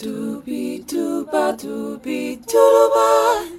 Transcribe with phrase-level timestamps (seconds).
[0.00, 3.58] 嘟比嘟吧嘟比嘟噜吧。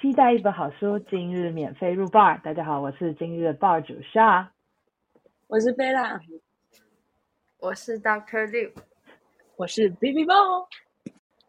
[0.00, 2.40] 期待一本好书，今日免费入 bar。
[2.42, 4.46] 大家好，我是今日的 bar 主 Sha。
[5.48, 6.20] 我是贝拉，
[7.58, 8.70] 我是 Doctor Liu，
[9.56, 10.68] 我是 B B 猫。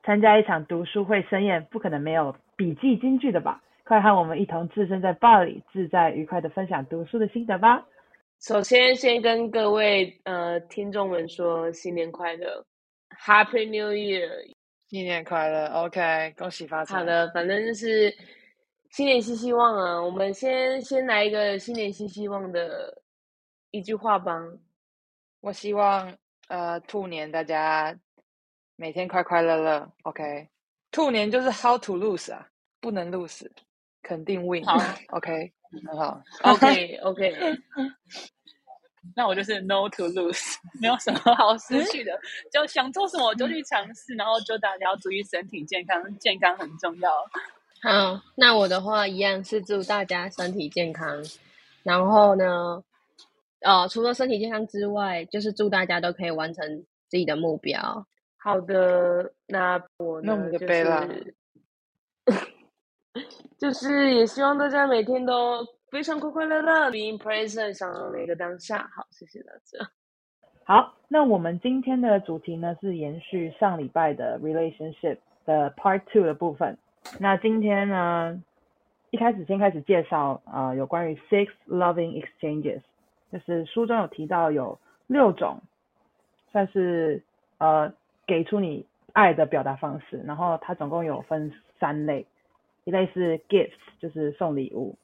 [0.04, 3.62] 参加一场读书会盛宴，不可能没有笔记金句的吧？
[3.84, 7.86] 快和我们一同置身在 bar 里，自在愉快的分享读书的心得吧。
[8.40, 12.66] 首先，先跟各位呃听众们说新年快乐
[13.20, 14.54] ，Happy New Year！
[14.88, 16.96] 新年快乐，OK，恭喜发财。
[16.98, 18.14] 好的，反正就是
[18.92, 20.02] 新年新希望啊。
[20.02, 23.02] 我们先先来一个新年新希望的
[23.72, 24.34] 一句话吧。
[25.42, 26.16] 我希望
[26.48, 27.94] 呃兔年大家
[28.78, 30.48] 每天快快乐乐，OK。
[30.92, 32.48] 兔年就是 How to lose 啊，
[32.80, 33.46] 不能 lose，
[34.02, 34.64] 肯定 win。
[34.64, 34.78] 好，
[35.18, 35.52] OK，
[35.86, 36.22] 很好。
[36.44, 37.36] OK OK，
[39.16, 42.12] 那我就是 no to lose， 没有什么好失去的，
[42.52, 47.12] 就想做什么我就去尝试，然后就大家要注意身体健康，健康很重要。
[47.82, 51.24] 好，那我的话一样是祝大家身体健康，
[51.84, 52.84] 然后呢，
[53.62, 58.06] 呃，除了身体健康之外，就是祝大家都可以完成自己的目标。
[58.40, 61.36] 好的，那我呢那我们的就贝拉是
[63.58, 68.90] 就是也希望大家每天都非常快快乐乐，being present，享受每个当下。
[68.94, 69.90] 好，谢谢大家。
[70.66, 76.78] 好，那我们今天的主题呢是延续上礼拜的 relationship 的 part two 的部分。
[77.20, 78.44] 那今天呢，
[79.12, 82.82] 一开始先开始介绍呃有关于 six loving exchanges，
[83.32, 84.78] 就是书中有提到有
[85.08, 85.62] 六种，
[86.52, 87.24] 算是
[87.60, 87.94] 呃
[88.26, 92.28] 给出你爱的表达方式，然后它总共有分三类，
[92.84, 93.72] 一类是 gifts，
[94.02, 94.98] 就是送礼物，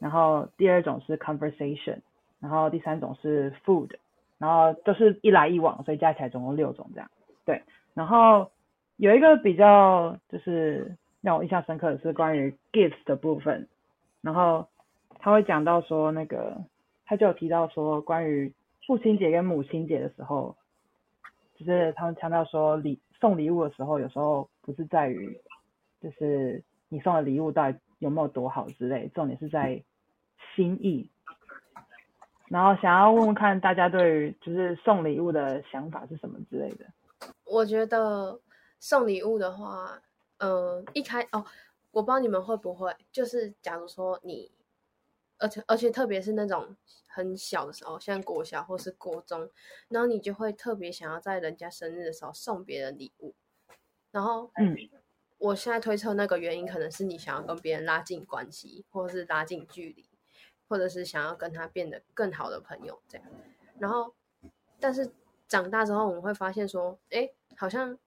[0.00, 2.00] 然后第二种是 conversation，
[2.40, 3.90] 然后第三种是 food。
[4.38, 7.10] 然后都是一来一往，所以加起来总共六种这样。
[7.44, 7.62] 对，
[7.92, 8.50] 然后
[8.96, 13.68] 有一个比较就是让我印象深刻的是关于 gifts 的部分，
[14.22, 14.66] 然后
[15.18, 16.56] 他会讲到说那个
[17.04, 18.50] 他就有提到说关于
[18.86, 20.56] 父亲节跟母亲节的时候，
[21.54, 25.38] 就是他们强调说礼送礼物的时候，有时候不是在于
[26.00, 29.82] 就是你送的礼物到底有没有多好之类，重点是在
[30.54, 31.10] 心意。
[32.48, 36.84] 然后想要问问看大家对于就是送礼物的想法是什么之类的。
[37.44, 38.40] 我觉得
[38.80, 40.02] 送礼物的话，
[40.38, 41.44] 嗯、一开哦，
[41.92, 44.50] 我不知道你们会不会，就是假如说你，
[45.38, 49.48] 而且而且特别是那种很小的时候，像国小或是国中，
[49.88, 53.32] 然后你就会特别想要在人家生日的时候送别人礼物，
[54.10, 54.76] 然后嗯，
[55.38, 60.04] 我现在推测那个原因可能是你想要跟别人拉近关系，或者是拉近距离，
[60.70, 63.26] 或者是想要跟他变得更好的朋友这样。
[63.80, 64.14] 然后，
[64.78, 65.10] 但是
[65.48, 67.98] 长大之后我们会发现说，哎，好像，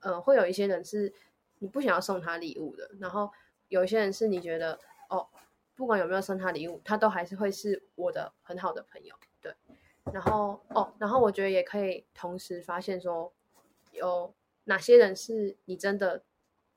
[0.00, 1.12] 呃，会有一些人是
[1.60, 3.30] 你不想要送他礼物的，然后
[3.68, 5.28] 有一些人是你觉得哦，
[5.76, 9.54] 不管有没有送他礼物，他都还是会是我的很好的朋友，对。
[10.12, 13.32] 然后哦，然后我觉得也可以同时发现说，
[13.92, 16.24] 有哪些人是你真的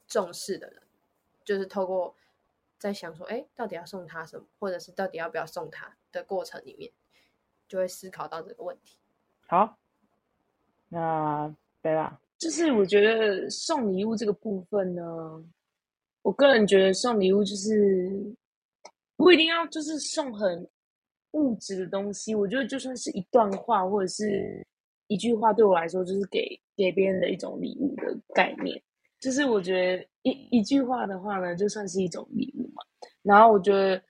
[0.05, 0.83] 重视的人，
[1.43, 2.15] 就是透过
[2.83, 6.91] 在想说，哎，到底要送他什么，或者是到底要不要送他的过程里面，
[7.65, 8.97] 就会思考到这个问题。
[9.47, 9.77] 好，
[10.89, 15.41] 那对啦，就是我觉得送礼物这个部分呢，
[16.23, 18.35] 我个人觉得送礼物就是
[19.15, 20.69] 不一定要就是送很
[21.31, 24.67] 物质的东西，我觉得就算是一段话或者是
[25.07, 28.83] 一句话，对我来说就是给给别人的一种礼物的概念。
[29.19, 32.62] 就是我觉得一一句话的话呢，就算是一种礼物嘛。
[33.23, 34.01] 然后我觉得，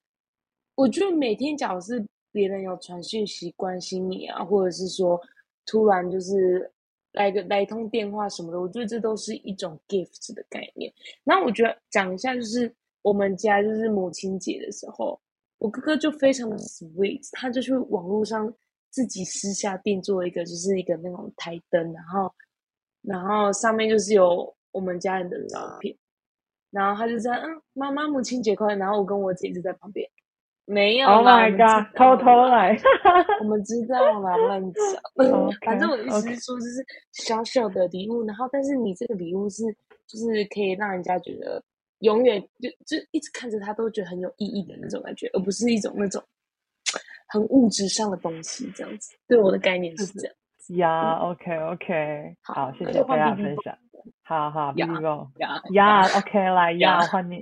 [0.75, 5.19] 我觉得每天假如是别人有传讯息关心你啊，或者是说
[5.65, 6.71] 突然就是
[7.13, 10.91] 来个来一通电话什么的，我觉得这都是一种 gift 的概念。
[11.23, 15.19] 然后我觉得讲一下，就是我们家就是母亲节的时候，
[15.59, 18.51] 我哥哥就非常的 sweet，他就去网络上
[18.89, 22.33] 自己私下定做一个，就是一个那种台灯，然后
[23.03, 25.95] 然后上面就是有我们家人的照片，
[26.73, 30.09] 然后他就这样，嗯，妈妈母亲节快乐，然后我跟我姐就在旁边，
[30.65, 32.75] 没有 Oh 啦 my god，偷偷来，
[33.41, 34.83] 我们知道啦，乱讲。
[35.63, 39.63] 反正我的意思是说，就是小小的礼物，然后但是你这个礼物是，
[40.07, 41.63] 就是可以让人家觉得
[41.99, 46.23] 永远就就一直看着他都觉得很有意义的那种感觉，而不是一种那种
[47.27, 49.15] 很物质上的东西这样子。
[49.27, 50.35] 对我的概念是这样。
[50.69, 53.77] 呀，OK OK，好，谢谢贝拉 BB 分享。
[54.23, 54.81] 好好，B
[55.73, 57.37] 呀，OK 来呀，呀换你。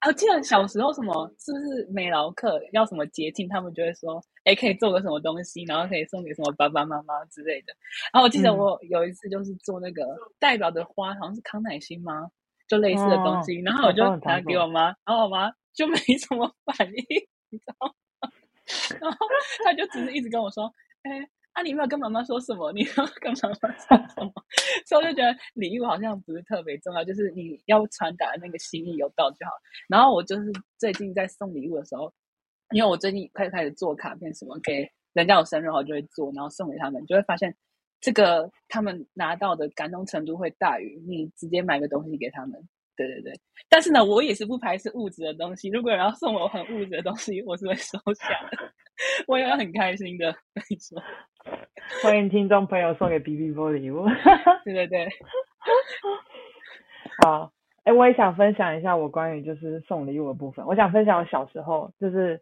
[0.00, 7.72] 啊，我记得小时候什么是不是美劳课要什么节庆，他们就会说，哎，可以做个什么东西，然后可以送给什么爸爸妈妈之类的。
[8.12, 10.02] 然后我记得嗯我有一次就是做那个
[10.38, 12.30] 代表的花，好像是康乃馨吗？
[12.68, 17.04] 就类似的东西，然后我就拿给我妈，然后我妈就没什么反应，
[17.50, 17.92] 你知道吗？
[19.00, 19.18] 然后
[19.64, 20.72] 她就只是一直跟我说，
[21.02, 21.28] 哎。
[21.52, 22.70] 啊，你没有跟妈妈说什么？
[22.74, 24.32] 你要跟妈妈说什么？
[24.86, 29.52] 所以我就觉得礼物好像不是特别重要，就是你要传达那个心意有到就好。
[29.88, 32.12] 然后我就是最近在送礼物的时候，
[32.72, 37.54] 因为我最近开始开始做卡片，什么给人家有生日我就会做，然后送给他们，就会发现
[38.00, 42.68] 这个他们拿到的感动程度会大于你直接买个东西给他们。
[42.96, 45.70] 对对对，但是呢，我也是不排斥物质的东西。
[45.70, 48.58] 如果有人要送我很物质的东西，我是会收下的，
[49.26, 51.02] 我也很开心的跟你说。
[52.02, 54.06] 欢迎听众朋友送给 B B 波礼物。
[54.64, 55.08] 对对对，
[57.22, 57.52] 好，
[57.84, 60.64] 哎，我也想分享一下我关于就是送礼物的部分。
[60.66, 62.40] 我想分享我小时候，就是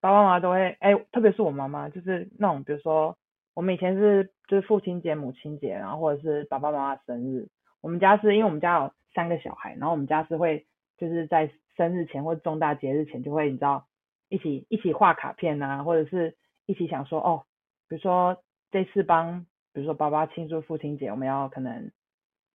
[0.00, 3.16] 爸爸妈妈都会，哎，特别是我妈妈，就是那种比如说
[3.54, 7.48] 我们以前是就是父亲节、母亲节，然后或者是爸爸妈妈生日，
[7.80, 13.86] 我们家是因为我们家有三个小孩，然后我们家是会就是在生日前或重大节日前就会你知道
[14.28, 16.36] 一起一起画卡片啊，或者是
[16.66, 17.44] 一起想说哦，
[17.88, 21.90] 比如说这次帮比如说爸爸庆祝父亲节，我们要可能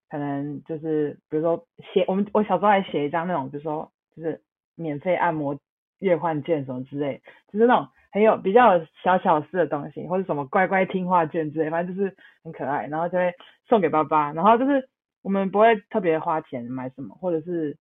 [0.09, 4.41] 可能就是比如说写我们我小时候还写一张那种，比如说就是
[4.75, 5.59] 免费按摩
[5.99, 7.21] 月换券什么之类，
[7.51, 13.33] 就是那种很有比较有小巧思的东西，或者什么乖乖听话券之类，反正就是很可爱，然后就会
[13.67, 14.89] 送给爸爸，然后就是
[15.21, 17.77] 我们不会特别花钱买什么，或者是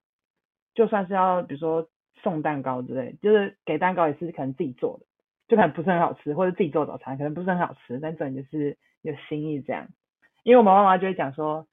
[0.74, 1.88] 就算是要比如说
[2.22, 5.06] 送蛋糕之类，就是给蛋糕也是可能自己做的，
[5.52, 9.86] 就可能不是很好吃，或者自己做早餐可能不是很好吃，但重点就是有心意这样。
[10.44, 11.66] 因为我们妈妈就会讲说，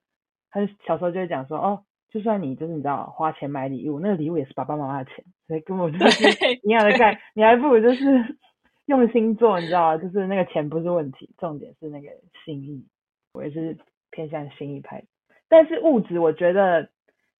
[0.52, 8.38] 她小时候就会讲说，哦，就算你就是你知道花钱买礼物，那个礼物也是爸爸妈妈的钱，所以根本就是 对一样的概，你还不如就是
[8.88, 9.98] 用心做，你知道吗？
[9.98, 12.10] 就是那个钱不是问题，重点是那个
[12.44, 12.86] 心意。
[13.32, 13.78] 我也是
[14.12, 15.06] 偏向心意派，
[15.48, 16.90] 但是物质我觉得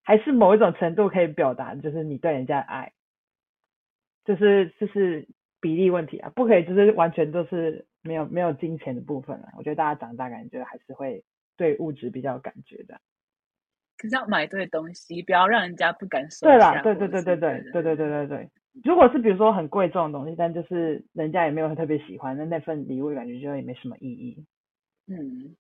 [0.04, 2.94] 还是某一种程度可以表达，就是你对人家的爱，
[4.24, 5.28] 就是就是
[5.62, 9.54] 比例问题啊，不可以就是完全都是没有没有金钱的部分啊。
[9.58, 11.24] 我觉得大家长大感觉还是会
[11.58, 13.00] 对物质比较有感觉的。
[13.98, 18.50] 可是要买对东西，不要让人家不敢收对啦，下对对对对对对对对对对。
[18.84, 24.46] 如果是比如说很贵重的东西，但就是人家也没有特别喜欢，那那份礼物感觉就也没什么意义。
[25.08, 25.56] 嗯，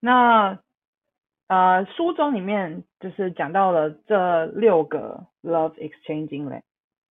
[0.00, 0.58] 那
[1.46, 6.62] 呃，书中里面就是讲到了这六个 love exchanging 类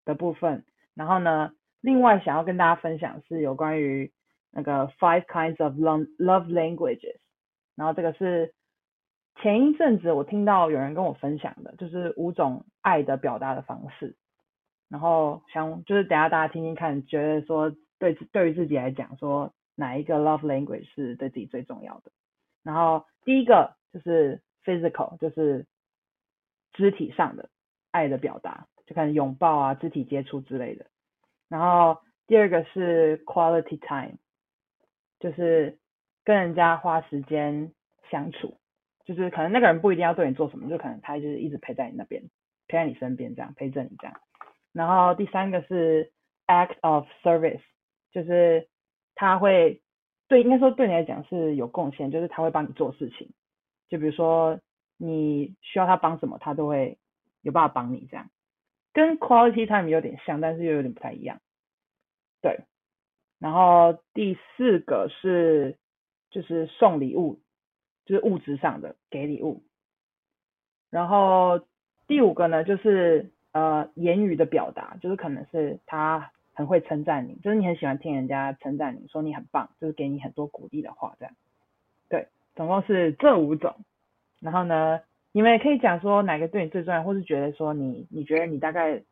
[0.04, 0.64] 的部分，
[0.94, 1.52] 然后呢，
[1.84, 4.10] 另外想要跟大家分享是有关于
[4.50, 7.18] 那个 five kinds of love languages，
[7.76, 8.54] 然后这个是
[9.42, 14.16] 前一阵子我听到有人跟我分享的，就是五种爱的表达的方式，
[14.88, 22.10] 然后想就是等下大家听听看，觉得说对对于自己来讲说哪一个 love language 是对自己最重要的。
[22.62, 25.66] 然后第一个就是 physical，就是
[26.72, 27.50] 肢体上的
[27.90, 30.86] 爱的表达，就看拥抱啊、肢体接触之类的。
[31.48, 34.16] 然后第二个是 quality time，
[35.20, 35.78] 就是
[36.24, 37.72] 跟人家花时间
[38.10, 38.58] 相处，
[39.04, 42.22] 就是可能那个人不一定要对你做什么，就可能他就是一直陪在你那边，
[42.66, 44.20] 陪在你身边这样，陪着你这样。
[44.72, 46.12] 然后第三个是
[46.46, 47.62] act of service，
[48.10, 48.68] 就是
[49.14, 49.82] 他会
[50.26, 53.30] 对，应该说对你来讲是有贡献，就是他会帮你做事情。
[53.88, 54.58] 就比如说
[54.96, 56.98] 你需要他帮什么，他都会
[57.42, 58.28] 有办法帮你这样。
[58.94, 61.40] 跟 quality time 有点像，但是又有点不太一样。
[62.40, 62.60] 对，
[63.38, 65.76] 然后第四个是
[66.30, 67.40] 就是送礼物，
[68.06, 69.62] 就是物质上的给礼物。
[70.90, 71.66] 然后
[72.06, 81.34] 第五个呢，就是呃言语的表达，就是可能是他很会称赞你，就是你很喜欢听人家称赞你，说你很棒，就是给你很多鼓励的话，这样。
[82.08, 83.74] 对，总共是这五种。
[84.40, 85.00] 然后呢，
[85.36, 89.02] 你们也可以讲说哪个对你最重要，或是觉得说你你觉得你大概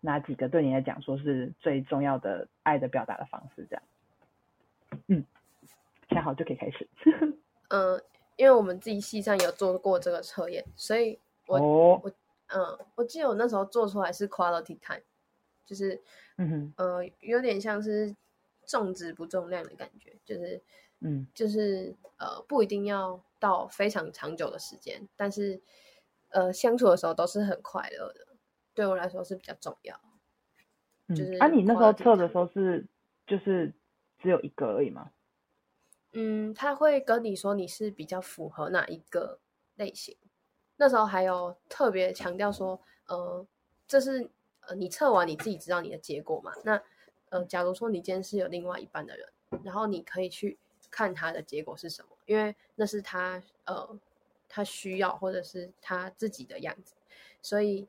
[0.00, 3.82] 哪几个对你来讲说是最重要的爱的表达的方式，这样。
[5.06, 5.24] 嗯，
[6.08, 6.88] 想好就可以开始。
[7.68, 8.02] 嗯，
[8.34, 11.60] 因为我们自己系上有做过这个测验，所以我、
[12.02, 12.10] 我，
[12.48, 15.04] 嗯，我记得我那时候做出来是 quality time，
[15.64, 16.00] 就是
[16.38, 18.12] 嗯哼，呃有点像是
[18.66, 20.60] 重质不重量的感觉，就是
[20.98, 25.60] 嗯就是呃不一定要到非常长久的时间，但是
[26.28, 28.28] 呃相处的时候都是很快乐的，
[28.74, 30.00] 对我来说是比较重要。
[31.08, 31.16] 嗯。
[31.16, 32.86] 就是啊，你那时候测的时候是
[33.26, 33.72] 就是
[34.18, 35.10] 只有一个而已吗？
[36.12, 39.40] 嗯，他会跟你说你是比较符合哪一个
[39.76, 40.16] 类型。
[40.76, 43.46] 那时候还有特别强调说，呃，
[43.86, 44.28] 这是
[44.62, 46.52] 呃，你测完你自己知道你的结果嘛？
[46.64, 46.82] 那
[47.28, 49.28] 呃，假如说你今天是有另外一半的人，
[49.62, 50.58] 然后你可以去
[50.90, 53.98] 看他的结果是什么，因为那是他呃
[54.48, 56.94] 他需要或者是他自己的样子，
[57.40, 57.86] 所以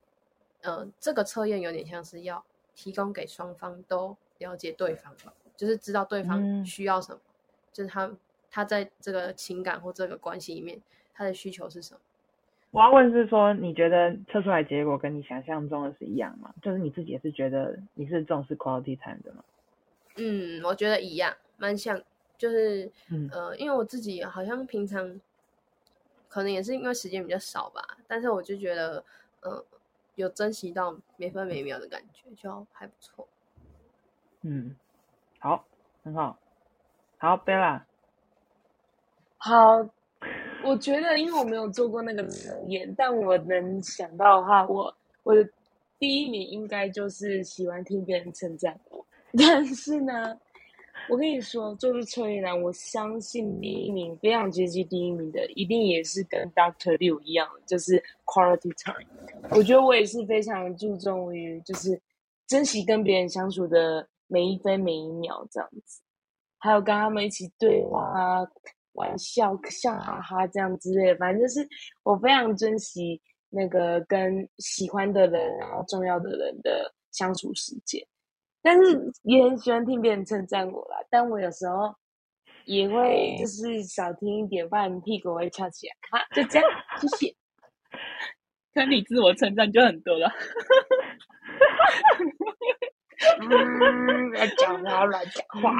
[0.61, 2.43] 呃，这个测验有点像是要
[2.75, 7.19] 提供给双方都了解对方吧，就是知道对方嗯需要什么，
[7.73, 8.11] 就是他
[8.49, 10.79] 他在这个情感或这个关系里面
[11.13, 11.99] 他的需求是什么。
[12.69, 16.53] 我要问是说，你觉得测出来结果跟你想象中的是一样吗？
[16.61, 19.43] 就是你自己也是觉得你是重视 quality time 的吗？
[20.15, 22.01] 嗯，我觉得一样，蛮像，
[22.41, 25.21] 就是嗯呃，因为我自己好像平常
[26.27, 29.03] 可能也是因为时间比较少吧，但是我就觉得
[29.41, 29.63] 呃，
[30.15, 33.27] 有珍惜到每分每秒的感觉，就还不错。
[34.41, 34.75] 嗯，
[35.37, 35.63] 好，
[36.03, 36.35] 很好，
[37.19, 37.83] 好，Bella，
[39.37, 39.87] 好，
[40.63, 45.47] 我觉得因为我没有做过那个测验，但我能想到的话，我我的
[45.99, 49.05] 第一名应该就是喜欢听别人称赞我。
[49.37, 50.35] 但是呢，
[51.09, 59.05] 我跟你说，做出测验来，我相信第一名非常接近第一名的，一定也是跟 Doctor Liu 一样，就是 quality time。
[59.49, 61.99] 我觉得我也是非常注重于就是
[62.47, 66.01] 珍惜跟别人相处的每一分每一秒这样子。
[66.57, 68.47] 还有跟他们一起对话啊、
[68.93, 71.67] 玩笑、笑哈哈这样之类的，反正就是
[72.03, 78.01] 我非常珍惜那个跟喜欢的人，然后重要的人的相处时间。
[78.61, 81.95] 但是也很喜欢听别人称赞我啦，但我有时候
[82.65, 85.93] 也会就是少听一点，不然屁股会翘起来。
[86.11, 87.35] 好，就这样，谢谢。
[88.73, 90.31] 可你自我称赞就很多了。
[93.39, 95.73] 嗯，要讲话，乱讲话。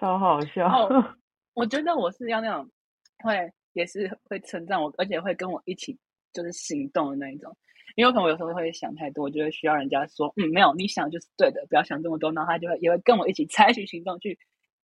[0.00, 0.66] 超好笑。
[0.66, 1.16] 哦
[1.54, 2.68] 我觉得我是要那种
[3.22, 5.96] 会也是会称赞我，而且会跟我一起
[6.32, 7.56] 就是行动的那一种。
[7.94, 12.32] 因为可能我有时候会想太多，我就会需要人家说，嗯，没有，你想就是对的，不要想这么多。
[12.32, 14.38] 然后他就会也会跟我一起 采取行动去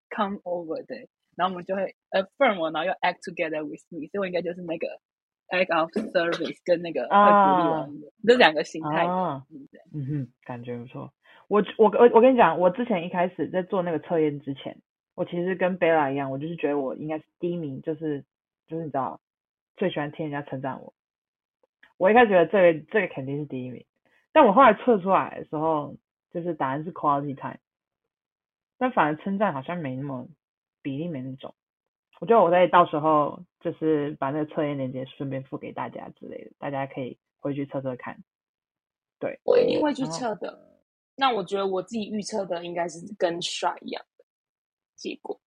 [0.09, 4.87] come over 对，然后我们就会 affirm 我，然后又 act together with me，所以我应该就是那个
[5.49, 9.05] act of service 跟那个会鼓励我这两个心态。
[9.05, 11.11] 啊嗯，对，嗯哼，感觉不错。
[11.47, 14.77] 我我我我跟你讲，我之前一开始在做那个测验之前，
[15.15, 18.23] 我其实跟 Bella 一样，我就是觉得我应该是第一名，就是
[18.67, 19.19] 就是你知道，
[19.75, 20.93] 最喜欢听人家称赞我。
[22.01, 23.85] 我一开始觉得这个这个肯定是第一名，
[24.31, 25.95] 但我后来测出来的时候，
[26.33, 27.59] 就是答案是 quality time，
[28.79, 30.27] 但反而称赞好像没那么
[30.81, 31.53] 比例没那么重。
[32.19, 38.17] 我觉得我在到时候就是把那个测验链接顺便附给大家之类的，大家可以回去测测看。
[39.19, 40.59] 对，我一定会去测的。
[41.15, 44.25] 那我觉得我自己预测的应该是跟帅一样的
[44.95, 45.39] 结果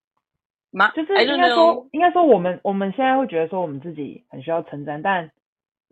[0.70, 0.92] 吗？
[0.92, 5.32] 就是应该说，应该说我们我们现在会觉得说我们自己很需要称赞，但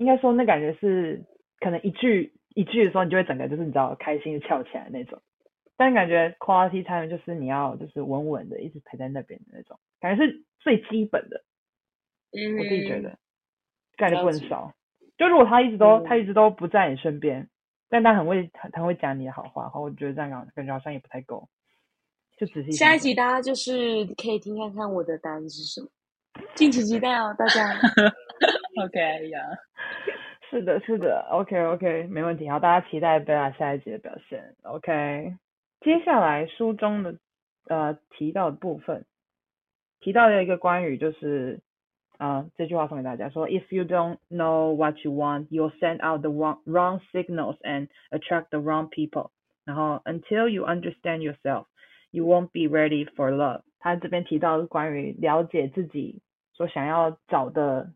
[0.02, 1.24] 应该说那感觉是
[1.60, 5.22] 可能一句一句的时候，你就会整个就是你知道开心的翘起来那种。
[5.76, 11.44] 但感觉 quality time 就是你要就是稳稳的一直陪在那边的那种，感觉是最基本的。
[12.32, 13.16] 嗯，我自己觉得，
[13.96, 14.74] 感觉不能少。
[15.16, 17.48] 就如果他一直都、嗯他一直都不在你身边，
[17.88, 21.48] 但他很会很很会讲你的好话的话，我觉得这样感感觉好像也不太够。
[22.36, 25.88] 就仔细下一集大家就是可以听看看我的答案是什么，
[26.55, 27.79] 敬请期待哦，大家。
[28.83, 29.41] OK 呀、
[30.49, 32.49] 是的，是的，OK OK，没问题。
[32.49, 34.55] 好，大家期待贝拉下一集的表现。
[34.63, 35.35] OK，
[35.81, 37.15] 接下来书中的
[37.67, 39.05] 呃提到的部分，
[39.99, 41.59] 提到了一个关于就是
[42.17, 48.49] 啊、这句话送给大家说，If you don't know what you want, you'll send out the wrong wrong signals and attract
[48.49, 49.29] the wrong people.
[49.65, 51.67] 然后 Until you understand yourself,
[52.11, 53.61] you won't be ready for love.
[53.82, 56.22] 他这边提到关于了解自己
[56.52, 57.92] 所想要找的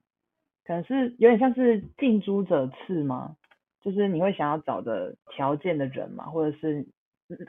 [0.65, 3.37] 可能是有点像是近朱者赤吗？
[3.83, 6.89] 就是你会想要找的条件的人嘛，或者是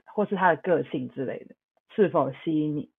[0.06, 1.56] 或是他的个性之类的，
[1.96, 2.92] 是否吸引你？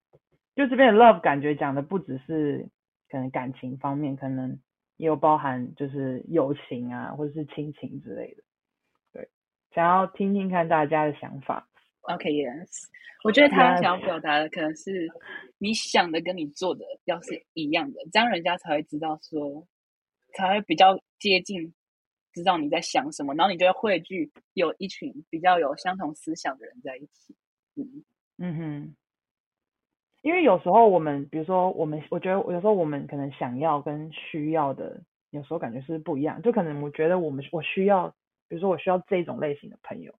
[0.56, 2.68] 就这边的 love 感觉讲的不只是
[3.08, 4.58] 可能感情方面，可能
[4.96, 8.42] 也有包含就是友情啊，或者是亲情之类的。
[9.12, 9.28] 对，
[9.72, 11.68] 想要听听看大家的想法。
[12.08, 12.68] OK yes，
[13.22, 15.08] 我觉得他想要表达的可能是
[15.58, 19.66] 你想的跟你做的要是一样的，这样人家才会知道说，
[20.34, 21.74] 才会比较接近，
[22.32, 27.36] 知道你在想什么，然后你就会汇聚有一群比较有相同思想的人在一起。
[27.76, 28.04] 嗯，
[28.38, 28.96] 嗯哼，
[30.22, 36.40] 因为有时候我们，比如说我们，我觉得有时候我们可能想要跟需要的，有时候感觉是不一样。
[36.40, 38.08] 就可能我觉得我们我需要，
[38.48, 40.14] 比如说我需要这种类型的朋友，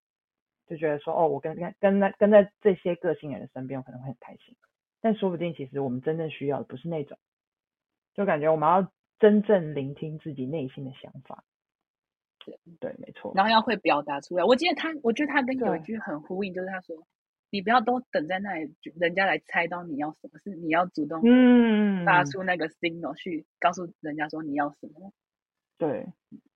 [0.69, 4.55] 就觉得说哦，我跟跟跟在跟在这些个性人的人身边，我可能会很开心。
[5.01, 7.17] 但说不定其实我们真正需要的不是那种，
[8.13, 11.43] 就感觉我们要真正聆听自己内心的想法。
[12.79, 13.31] 对，没错。
[13.35, 14.43] 然后要会表达出来。
[14.43, 16.95] 我记得他，我觉得他跟有一句很呼应，就是他说
[17.51, 25.13] ：“你不要都等在那里，人家来猜到你要什么，是你要主动嗯，发出那个 signal 去告诉人家说你要什么。
[25.77, 26.07] 对，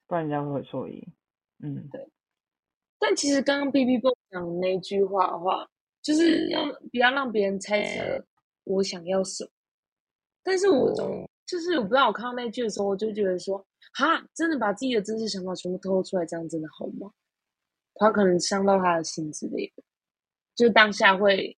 [0.08, 1.08] 不然人家会有错意。
[1.62, 1.89] 嗯，
[3.05, 5.67] 但其实刚刚 B B 跟我讲的那句话的话，
[6.01, 8.25] 就是要不要让别人猜测
[8.63, 9.50] 我想要什么。
[10.41, 13.57] 但是我总就是我不知道，我看到那句的时候，我就觉得说，
[13.93, 17.12] 哈，真的把自己的真实想法全部透露出来，这样真的好吗？
[17.95, 19.83] 他可能伤到他的心之类的，
[20.55, 21.57] 就当下会，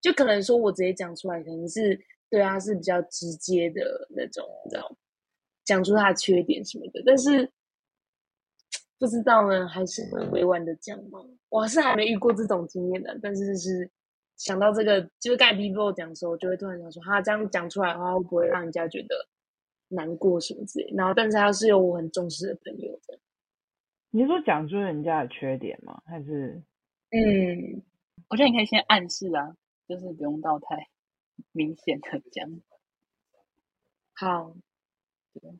[0.00, 4.96] 就可能说我直接讲出来，可能是对他是比较直接的那种，你知道吗，
[5.66, 7.50] 讲出他的缺点什么的，但是。
[8.98, 11.20] 不知道呢，还是会委婉的讲吗？
[11.48, 13.90] 我是还没遇过这种经验的，但是是
[14.36, 19.28] 想到这个，就是盖 B B 讲的时候，就会突然想说，他这样讲出来的话，会不会让人家觉得
[19.88, 20.92] 难过什么之类？
[20.96, 23.18] 然后，但是他是有我很重视的朋友的，
[24.10, 26.02] 你是说讲出人家的缺点吗？
[26.04, 26.62] 还是
[27.10, 27.82] 嗯，
[28.28, 29.56] 我觉得你可以先暗示啊，
[29.88, 30.88] 就是不用到太
[31.52, 32.60] 明显的讲。
[34.14, 34.54] 好，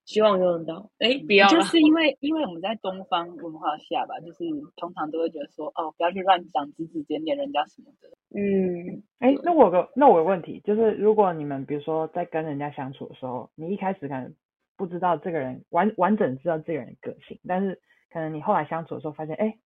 [0.05, 4.45] 希望有人到，哎，不要，就是因为因为我们在东方文化下吧，就是
[4.77, 8.09] 通常都会觉得说，哦，不要去乱讲指指点点人家什么的。
[8.35, 14.35] 嗯，哎，那我有个那我有个问题，就是如果你们比如说在跟人家相处的时候，你一开始可能
[14.77, 17.81] 不知道这个人完完整知道这个人的个性，但是
[18.11, 19.59] 可能你后来相处的时候发现，哎，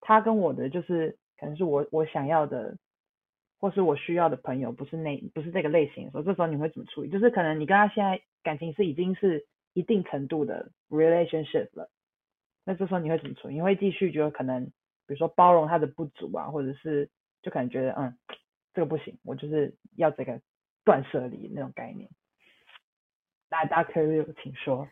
[0.00, 2.76] 他跟我的就是可能是我我想要的，
[3.60, 7.10] 或是我需要的朋友不是那不是这个类型的时候，这时候你会怎么处理？
[7.10, 11.90] 就是可能你跟他现在感情是已经是一定程度的 relationship 了，
[12.64, 13.54] 那这时候你会怎么处理？
[13.54, 14.64] 你会继续觉得可能
[15.06, 17.10] 比如说包容他的不足啊，或者是
[17.42, 18.16] 就可能觉得嗯
[18.72, 20.40] 这个不行，我就是要这个
[20.84, 22.08] 断舍离那种概念。
[23.50, 24.88] 来大家可以请说。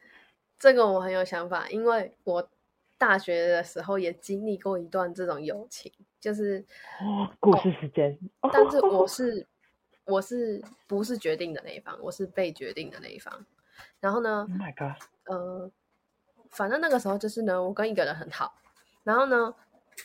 [0.59, 2.51] 这个我很有想法，因为我
[2.99, 6.63] 大学的时候也经历过一段这种友情，就是
[7.01, 8.19] 哦，故事时间。
[8.53, 9.47] 但是我是
[10.05, 13.47] 我是不是决定的那一方，我是被决定的那一方。
[14.01, 15.01] 然后呢 Oh，my god！
[15.27, 15.71] 呃，
[16.51, 18.53] 反正那个时候就是呢，我跟一个人很好，
[19.05, 19.55] 然后呢，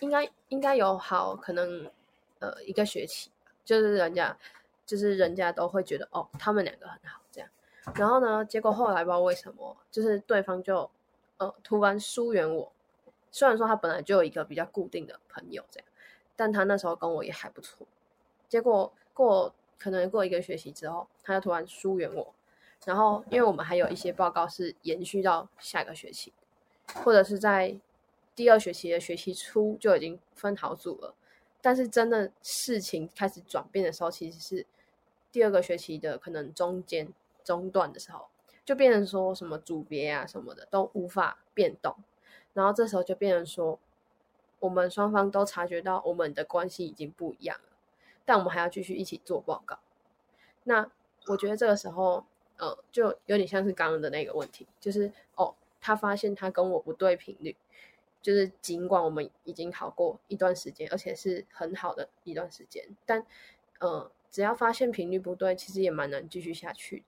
[0.01, 1.89] 应该应该有好可能
[2.38, 3.32] 呃一个学期，
[3.65, 4.38] 就是人家
[4.86, 7.49] 就是人家都会觉得哦，他们两个很好这样。
[7.95, 10.88] 然后呢，结果后来不知道为什么，就是对方就
[11.38, 12.71] 呃突然疏远我。
[13.33, 15.87] 虽然说他本来就有一个比较固定的朋友这样，
[16.35, 17.85] 但他那时候跟我也还不错。
[18.47, 22.31] 结果过可能过一个学期之后，他就突然疏远我。
[22.85, 26.31] 然后因为我们还有一些报告是延续到下个学期，
[27.03, 27.75] 或者是在
[28.35, 31.15] 第二学期的学期初就已经分好组了。
[31.59, 34.65] 但是真的事情开始转变的时候，其实是
[35.31, 37.11] 第二个学期的可能中间
[37.43, 38.27] 中段的时候，
[38.63, 41.95] 就变成说什么组别啊什么的都无法变动。
[42.53, 43.79] 然后这时候就变成说，
[44.59, 47.69] 我们双方都察觉到我们的关系已经不一样了，
[48.25, 49.79] 但我们还要继续一起做报告。
[50.63, 50.89] 那
[51.27, 52.25] 我觉得这个时候，
[52.57, 57.55] 呃，就有点像是刚刚的那个问题，就是哦，他发现他跟我不对频率，
[58.21, 63.25] 就是尽管我们已经好过一段时间，而且是很好的一段时间，但
[63.79, 67.03] 呃，只要发现频率不对，其实也蛮难继续下去。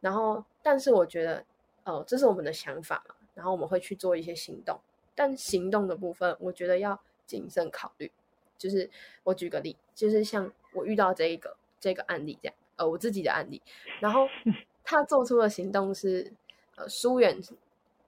[0.00, 1.44] 然后，但是我觉得，
[1.82, 3.14] 呃，这是我们的想法嘛。
[3.38, 4.80] 然后我们会去做一些行动，
[5.14, 8.10] 但行动的部分，我觉得要谨慎考虑。
[8.58, 8.90] 就是
[9.22, 13.62] 我举个例，就是像我遇到这一个这个案例这样，呃，我自己的案例，
[14.00, 14.26] 然后
[14.82, 16.32] 他做出的行动是
[16.74, 17.40] 呃疏远，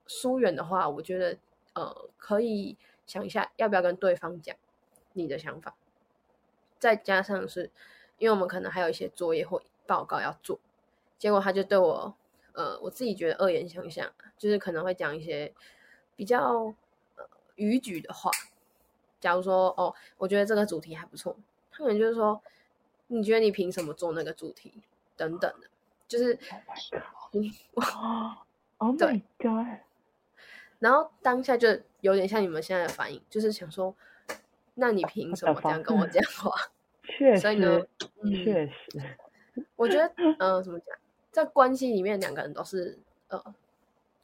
[0.08, 1.38] 疏远的话，我觉得
[1.74, 4.56] 呃可以想一下要不要跟对方讲
[5.12, 5.76] 你的想法，
[6.80, 7.70] 再加上是
[8.18, 10.58] 因为我们可能还有一些作业或报告要做，
[11.16, 12.16] 结果他就对我。
[12.54, 15.52] 呃，我自己觉得恶言相向，就是可能会讲一些
[16.16, 16.74] 比较
[17.16, 18.30] 呃逾矩的话。
[19.20, 21.36] 假如说，哦，我觉得这个主题还不错，
[21.70, 22.42] 他可能就是说，
[23.08, 24.72] 你觉得你凭什么做那个主题
[25.14, 25.68] 等等的，
[26.08, 26.38] 就是，
[28.78, 29.80] Oh my god！
[30.78, 31.68] 然后当下就
[32.00, 33.94] 有点像你们现在的反应，就是想说，
[34.72, 36.50] 那你凭什么这样跟我讲话？
[37.02, 37.78] 确实，所以呢，
[38.42, 39.16] 确实，
[39.76, 40.96] 我觉得，呃，怎么讲？
[41.30, 43.54] 在关系里面，两个人都是呃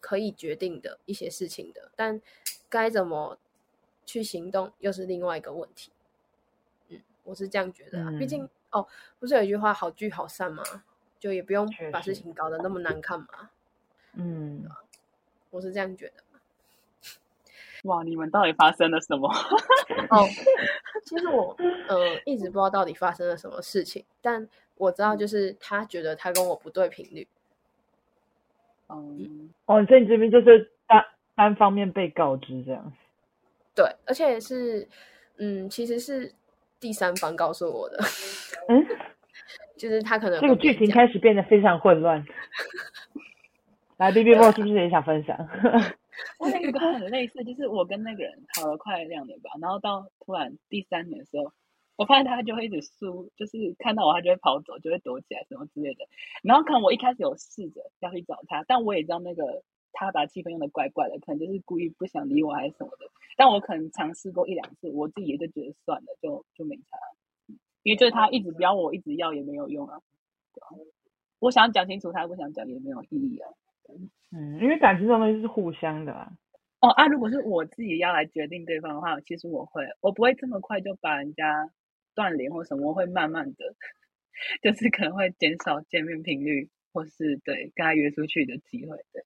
[0.00, 2.20] 可以决定的一些事情的，但
[2.68, 3.38] 该怎么
[4.04, 5.92] 去行动又是另外一个问题。
[6.88, 8.10] 嗯，我是这样觉得啊。
[8.18, 8.86] 毕竟哦，
[9.18, 10.62] 不是有一句话“好聚好散”吗？
[11.18, 13.50] 就也不用把事情搞得那么难看嘛。
[14.14, 14.64] 嗯，
[15.50, 16.22] 我是这样觉得。
[17.84, 19.28] 哇，你们到底发生了什么？
[20.10, 20.26] 哦，
[21.04, 21.56] 其实我
[21.88, 24.48] 呃一直不知道到底发生了什么事情，但。
[24.76, 27.26] 我知道，就是他觉得他跟我不对频率。
[28.88, 32.92] 嗯，哦，所以你这边就是单单方面被告知这样。
[33.74, 34.88] 对，而且是，
[35.38, 36.32] 嗯，其实是
[36.78, 37.98] 第三方告诉我的，
[38.68, 38.86] 嗯，
[39.76, 42.24] 就是他可能这个剧情开始变得非常混乱。
[43.98, 45.36] 来，B B 啊 Boy 是不是也想分享？
[46.38, 51.52] 我有一个很类似，就是我跟那个人好了快两年吧，然后到突然第三年的时候，
[51.96, 56.06] 我发现他就会一直输，就是看到我他就会跑走，就会躲起来什么之类的。
[56.42, 63.06] 然后可能我一开始有试着要去找他，但我也知道那个他把气氛用的怪怪的，可能就是故意不想理我还是什么的。
[63.36, 66.98] 但我可能尝试过一两次，我自己也就觉得算了，就就没差。
[67.82, 70.00] 因为就是他一直不要我，一直要也没有用啊
[71.38, 73.48] 我想讲清楚，他不想讲也没有意义啊。
[74.32, 76.32] 嗯，因为感情这种东西是互相的啊。
[76.80, 81.70] 哦啊，如果是我自己要来决定对方的话，其实我会，我不会这么快就把人家
[82.16, 83.76] 断联或什么，会慢慢的，
[84.60, 89.24] 就是可能会减少见面频率，或是对跟他约出去的机会，对，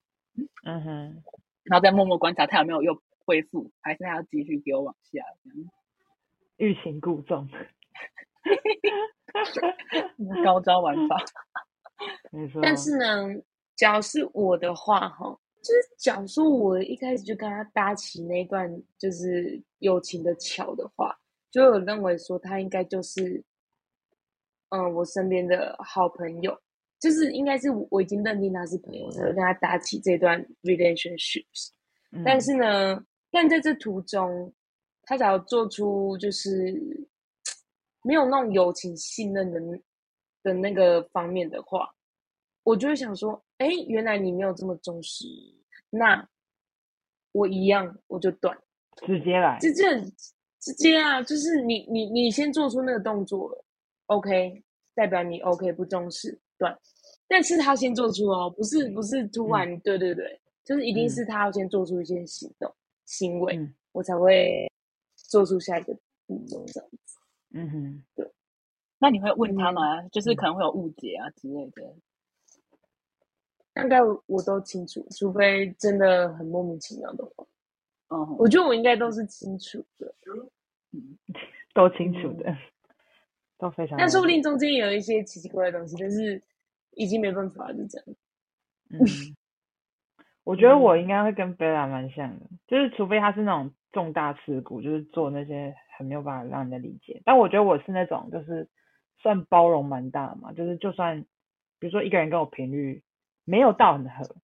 [0.64, 1.22] 嗯哼，
[1.62, 5.70] 然后再默默观察他有没有又恢复，还是他要继续给我往下，这样
[6.58, 7.48] 欲擒故纵。
[10.44, 11.16] 高招玩法。
[12.32, 12.60] 没错。
[12.62, 13.28] 但是呢，
[13.76, 21.19] 假如是我的话，哈，就是假如说我一开始就跟他搭起那段就是友情的桥的话，
[21.50, 23.42] 就有认为说他应该就是，
[24.68, 26.56] 嗯，我身边的好朋友，
[27.00, 31.70] 就是应该是我我已经认定他是朋友，才会跟他搭起这段 relationships。
[32.12, 32.22] 嗯。
[32.24, 34.52] 但是呢，但在这途中，
[35.02, 37.08] 他只要做出就是
[38.02, 39.60] 没有那种友情信任的
[40.42, 41.92] 的那个方面的话，
[42.62, 45.26] 我就会想说，哎，原来你没有这么重视，
[45.90, 46.28] 那
[47.32, 48.56] 我一样我就断，
[49.06, 50.12] 直接来，这这很
[50.60, 53.64] 直接啊，就是你你你先做出那个动作了
[54.06, 54.62] ，OK，
[54.94, 56.68] 代表你 OK 不重视对，
[57.26, 62.72] 但是他先做出哦，不是不是突然，对对对，就是一定是他要先做出一些行动、
[63.06, 64.70] 行为，嗯我才会
[65.16, 65.92] 做出下一个
[66.28, 67.18] 动作这样子。
[67.52, 68.30] 嗯哼，对
[68.98, 70.02] 那你会问他吗？
[70.08, 71.94] 就是可能会有误解啊之类的。
[73.72, 77.46] 大概我我都清楚，除非真的很莫名其妙的话，
[78.10, 80.14] 嗯，我觉得我应该都是清楚的，
[81.72, 82.56] 都清楚的，
[83.58, 83.96] 都非常。
[83.98, 86.42] 但说不定中间有一些奇奇怪怪的东西，但是
[86.92, 88.06] 已经没办法，就这样。
[88.90, 88.98] 嗯，
[90.42, 97.22] 我觉得我应该会跟贝拉蛮像的，就是除非他是那种重大事故，就是做那些很没有办法让人家理解。
[97.24, 98.68] 但我觉得我是那种就是
[99.18, 101.24] 算包容蛮大的嘛，就是就算
[101.78, 103.04] 比如说一个人跟我频率
[103.44, 104.34] 没有到很合，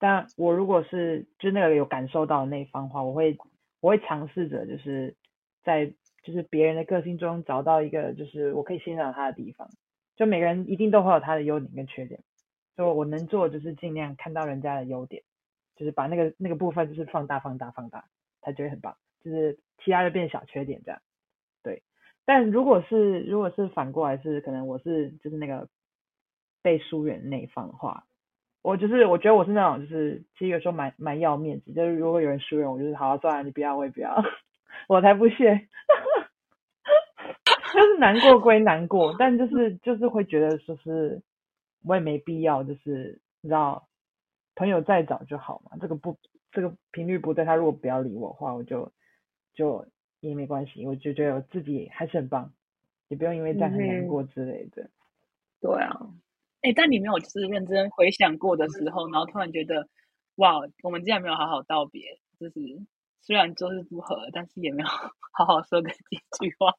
[0.00, 3.38] 但我如果是就那个有感受到的那一方的话，我会
[3.80, 5.14] 我会尝试着就是
[5.62, 5.92] 在
[6.24, 9.70] 就是别人的个性中找到一个就是我可以欣赏他的地方。
[10.16, 12.20] 就每个人一定都会有他的优点跟缺点。
[12.76, 15.22] 就我能做就是尽量看到人家的优点，
[15.76, 18.06] 就是把那个那个部分就是放大放大放大，
[18.40, 21.00] 他觉得很棒，就是其他的变小缺点这样。
[21.62, 21.82] 对，
[22.24, 25.68] 但如果是如果是反过来是可能我是就是那个
[26.62, 28.06] 被疏远那一方的话，
[28.62, 34.22] 我就是我觉得我是那种就是其实有时候蛮蛮要面子，就是如果有人疏远我，就是好算了，你不要我也不要，
[34.88, 35.68] 我才不屑。
[37.72, 41.22] 就是难过归难过，但就是就是会觉得就是
[41.84, 43.86] 我也没必要，就是你知道
[44.56, 46.18] 朋友再找就好嘛，这个不
[46.50, 48.92] 这个频率不对，他如果不要理我的话，我就
[49.54, 49.86] 就
[50.18, 52.52] 也没关系，我就觉得我自己还是很棒，
[53.08, 54.90] 也不用因为这样很难过之类的。
[55.60, 56.08] 对啊，
[56.62, 59.88] 哎、但你没有就是认真回想过的时候，然后突然觉得，
[60.36, 62.60] 哇，我们竟然没有好好道别，就是
[63.22, 64.88] 虽然就是不合，但是也没有
[65.32, 66.74] 好好说个几句话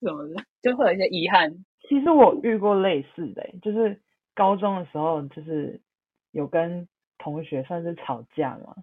[0.00, 1.64] 什么的，就会有一些遗憾。
[1.88, 4.00] 其实我遇过类似的、就是
[4.34, 5.80] 高中的时候，就是
[6.32, 6.88] 有跟
[7.18, 8.74] 同学算是吵架嘛，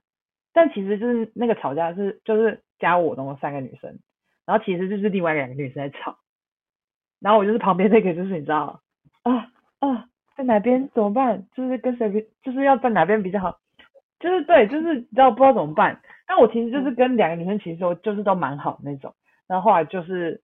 [0.54, 4.00] 但其实就是那个吵架是就是加我总共三个女生，
[4.46, 6.20] 然后其实就是另外两个女生在吵，
[7.20, 8.82] 然后我就是旁边那个就是你知道
[9.24, 10.10] 啊啊
[10.42, 11.46] 在哪边怎么办？
[11.54, 13.60] 就是跟谁比就是要在哪边比较好？
[14.20, 16.02] 就是对，就是你知道不知道怎么办。
[16.26, 19.14] 但我其实就是跟两个女生其实我就是都蛮好那种，
[19.46, 20.42] 然后后来就是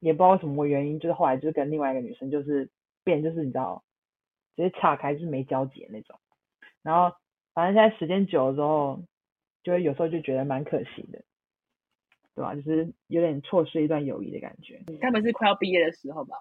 [0.00, 2.68] 也不知道什么原因，就是后来就是跟另外一个女生就是
[3.04, 3.84] 变就是你知道
[4.56, 6.18] 直接岔开，就是没交集的那种。
[6.82, 7.16] 然后
[7.54, 9.00] 反正现在时间久了之后，
[9.62, 11.22] 就会有时候就觉得蛮可惜的，
[12.34, 12.54] 对吧？
[12.56, 14.80] 就是有点错失一段友谊的感觉。
[15.00, 16.36] 他们是快要毕业的时候吧？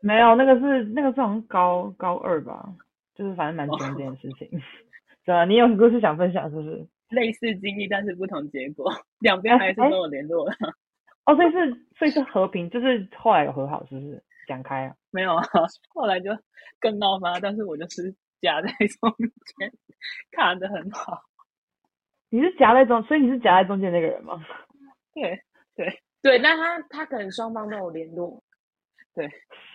[0.00, 2.68] 没有，那个是那个是好像高高二吧，
[3.14, 4.48] 就是反正蛮久这件事情。
[5.24, 6.86] 对啊，你有故事想分享是不是？
[7.10, 10.54] 类似经历，但是不同结果， 两边还是都有联络的。
[11.26, 14.22] 哦，所以是所以是和平，就是后来有和好，是不是？
[14.48, 14.96] 讲开啊？
[15.10, 15.42] 没有啊，
[15.94, 16.30] 后来就
[16.80, 19.14] 更闹翻，但是我就是夹在中
[19.58, 19.72] 间，
[20.32, 21.20] 卡的很好。
[22.30, 24.44] 你是夹在中，所以你是夹在中间那个人吗？
[25.14, 25.40] 对
[25.76, 28.42] 对，对，那他他可能双方都有联络，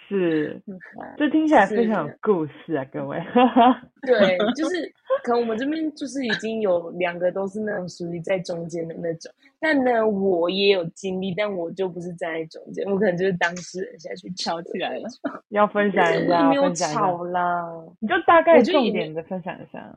[0.08, 0.80] 是，嗯
[1.18, 3.18] 这听起来非常有故事啊，各位。
[4.06, 15.10] 对，就是 可能我们这边就是已经有两个都是那种属于在中间的那种，但呢，我也有经历，但我就不是站在中间，我可能就是当事人下去吵起来了。
[15.50, 17.68] 要分享一下，没有吵啦，
[18.00, 19.94] 你就大概重点的分享一下。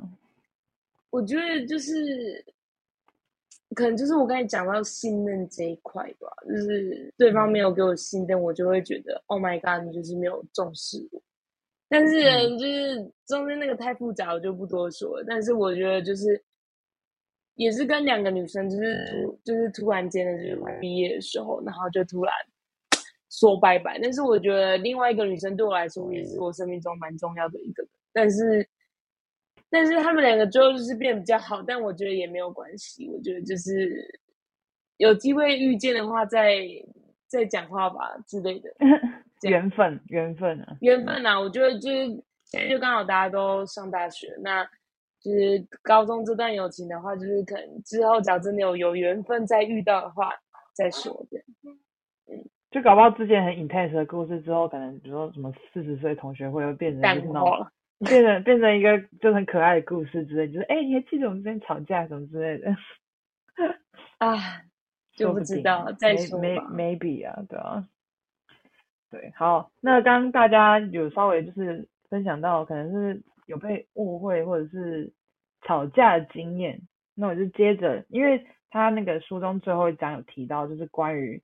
[1.11, 2.45] 我觉得就是，
[3.75, 11.23] 可能就是我刚才讲到信任这一块吧，就是对方没有给我信任，我就会觉得 Oh my God，你就是没有重视我。
[11.91, 15.25] 但是嗯就是中间那个太复杂，我就不多说了。
[15.27, 16.43] 但是我觉得就是，
[17.55, 22.35] 也是跟两个女生，就是突就是突然间的，就是毕业的时候，然后就突然
[23.31, 23.99] 说拜拜。
[24.03, 27.91] 但是我觉得另外一个女生对我来说，也是我生命中蛮重要的一个人。
[28.13, 28.69] 但是
[29.71, 33.09] 但是他们两个最后就是变得比较好，但我觉得也没有关系。
[33.11, 34.03] 我觉得就是
[34.97, 36.67] 有机会遇见的话再，
[37.27, 38.71] 再讲话吧之类的。
[39.49, 42.07] 缘分，缘分啊，缘分啊，我觉得就是
[42.45, 44.65] 现在就刚好大家都上大学，那
[45.21, 50.31] 就是高中这段友情的话，就是可能之后只要真的有有缘分再遇到的话
[50.75, 51.39] 再说的。
[52.71, 62.77] 就搞不好之前很 intense 的故事之后，可能比如说什么四十岁同学会会变成淡就是那种化，变成变成一个就很可爱的故事之类，就是哎、你还记得我们之前吵架什么之类的？
[64.19, 64.63] 啊，
[65.17, 66.69] 就不知道，再说吧。
[66.73, 67.89] maybe 啊，对啊，
[69.11, 75.13] 对，好，那刚刚大家有稍微就是分享到，可能是有被误会或者是
[75.63, 76.81] 吵架的经验，
[77.15, 81.43] 那我就接着，因为他那个书中最后一章有提到，就是关于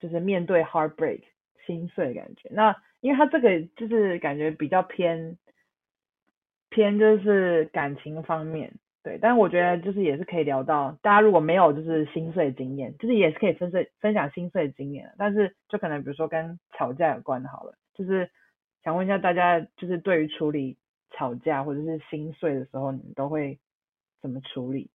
[0.00, 1.22] 就是面对 heartbreak
[1.66, 5.36] 心碎的感觉，那因为他这个就是感觉比较偏
[6.68, 18.30] 偏就是感情方面，对，但我觉得就是也是可以聊到，大家如果没有就是心碎经验，就是也是可以分碎分享心碎经验，但是就可能比如说跟吵架有关的好了，就是
[18.84, 20.76] 想问一下大家，就是对于处理
[21.10, 23.58] 吵架或者是心碎的时候，你们都会
[24.20, 24.90] 怎么处理？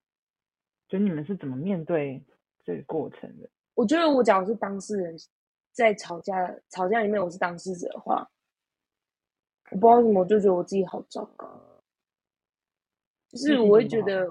[0.88, 2.24] 就你们是怎么面对
[2.64, 3.50] 这个过程的？
[3.74, 5.16] 我觉得我讲的是当事人，
[5.76, 8.32] 在吵架吵架里面我是当事者的话，
[9.72, 11.46] 我不知道为什么我就觉得我自己好糟糕，
[13.28, 14.26] 就是我会觉得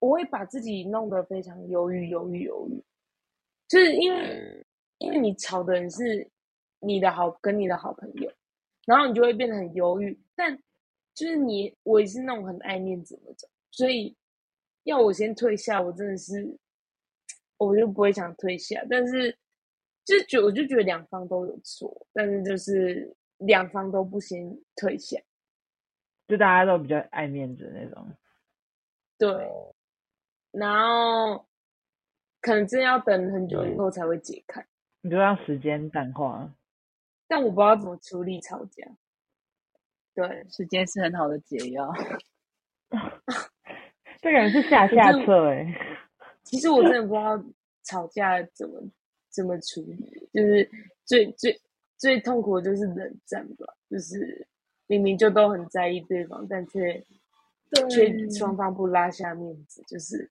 [0.00, 2.82] 我会把自己弄得非常犹豫犹豫犹豫，
[3.68, 4.66] 就是因为
[4.98, 6.28] 因为你吵的人是
[6.80, 8.32] 你的好跟你的好朋友，
[8.86, 10.58] 然后你就会变得很犹豫，但
[11.14, 14.16] 就是你我也是那种很爱面子那种，所以
[14.82, 16.58] 要我先退下，我真的是
[17.58, 19.38] 我就不会想退下，但是
[20.04, 25.18] 就是觉我就觉得两方都有错，但是就是两方都不先退下，
[26.28, 28.06] 就大家都比较爱面子的那种。
[29.16, 29.50] 对，
[30.50, 31.46] 然后
[32.40, 34.66] 可能真的要等很久以后才会解开，
[35.00, 36.52] 你就让时间淡化。
[37.26, 38.86] 但我不知道怎么处理吵架。
[40.14, 41.92] 对，时间是很好的解药。
[44.20, 45.66] 这个人是下下策哎、
[46.42, 47.42] 其实我真的不知道
[47.82, 48.80] 吵架怎么
[49.34, 50.70] 怎么处理，就是
[51.04, 51.60] 最最
[51.96, 54.46] 最痛苦的就是冷战吧，就是
[54.86, 57.04] 明明就都很在意对方，但却
[57.90, 60.30] 却双方不拉下面子，就是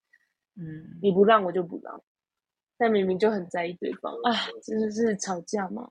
[0.55, 2.01] 嗯，你不让我就不让，
[2.77, 5.89] 但明明就很在意对方啊，这就是吵架嘛。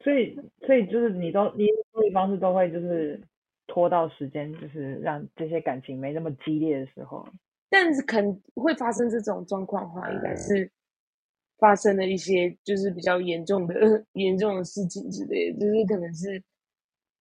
[0.00, 3.20] 所以所以就是你都你处理方式都会就是
[3.66, 7.28] 拖到时间，就是让这些感情没那么激烈的时候。
[7.68, 10.70] 但是可能会发生这种状况的话，应该是
[11.58, 13.74] 发生了一些就是比较严重的
[14.14, 16.42] 严重的事情之类的，就是可能是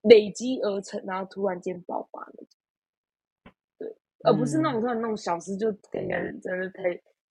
[0.03, 2.25] 累积而成，然后突然间爆发。
[3.77, 6.83] 对，而不是那种突然那种小事就感觉真的太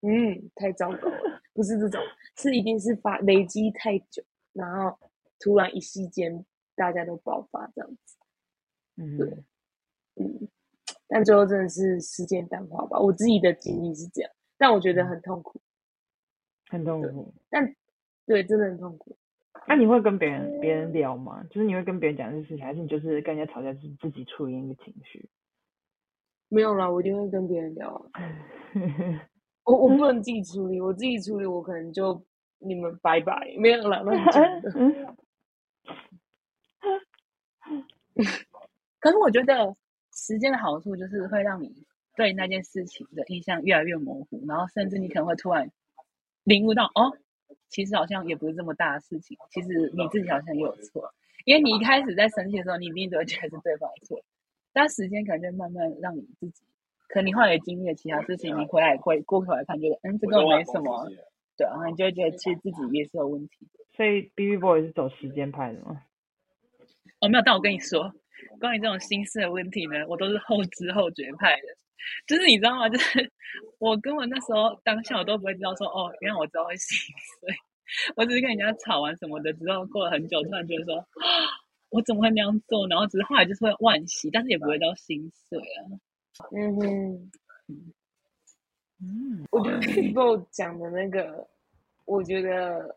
[0.03, 2.01] 嗯太糟糕了，不是这种，
[2.37, 4.99] 是一定是发累积太久，然后
[5.39, 8.17] 突然一夕间大家都爆发这样子。
[8.97, 9.29] 嗯，对
[10.17, 10.49] 嗯，
[11.09, 12.99] 但最后真的是时间淡化吧。
[12.99, 15.61] 我自己的经历是这样，但我觉得很痛苦。
[16.69, 17.35] 很痛苦。
[17.49, 17.75] 但
[18.27, 19.17] 对，真的很痛苦。
[19.67, 21.43] 那、你会跟别人别人聊吗？
[21.51, 25.29] 就是你会跟别人讲这件事情，还是你就是跟人家吵架，就是自己处理那个情绪？
[26.49, 28.21] 没有啦，我一定会跟别人聊啊。
[29.65, 32.25] 我我不能自己处理，我自己处理，我可能就
[32.59, 34.71] 你们拜拜，没有啦，乱讲的。
[39.01, 39.77] 可是我觉得
[40.13, 41.85] 时间的好处就是会让你
[42.17, 45.69] 对那件事情的印象越来越模糊，然后甚至你可能会突然
[46.47, 47.13] 领悟到，哦，
[47.69, 51.13] 其实好像也不是这么大的事情，其实你自己好像也有错，
[51.45, 54.23] 因为你一开始在生气的时候，你一定都会觉得是对方的错，
[54.73, 56.63] 但时间可能就慢慢让你自己
[57.09, 61.11] 可能你后来也经历了其他事情，你回来回过头来看，觉得嗯，这个没什么，
[61.57, 63.85] 对然后你就会觉得其实自己也是有问题的。
[63.97, 66.03] 所以 B B Boy 是走时间派的吗？
[67.21, 68.13] 哦，没有，但我跟你说，
[68.61, 71.77] 关于这种心事的问题呢，我都是后知后觉派的。
[72.27, 72.89] 就是你知道吗？
[72.89, 73.31] 就是
[73.79, 76.97] 我跟我那时候当下我都不会知道说，哦，原来我知道会心
[77.41, 77.55] 碎。
[78.17, 81.07] 我只是跟人家吵完什么的，之后过了很久，突然觉得说，啊，
[81.91, 82.87] 我怎么会那样做？
[82.89, 85.81] 然后只是后来就是会惋惜，但是也不会到心碎啊。
[86.53, 87.31] 嗯哼，
[89.01, 91.47] 嗯，我觉得 people 讲的那个，
[92.07, 92.97] 我觉得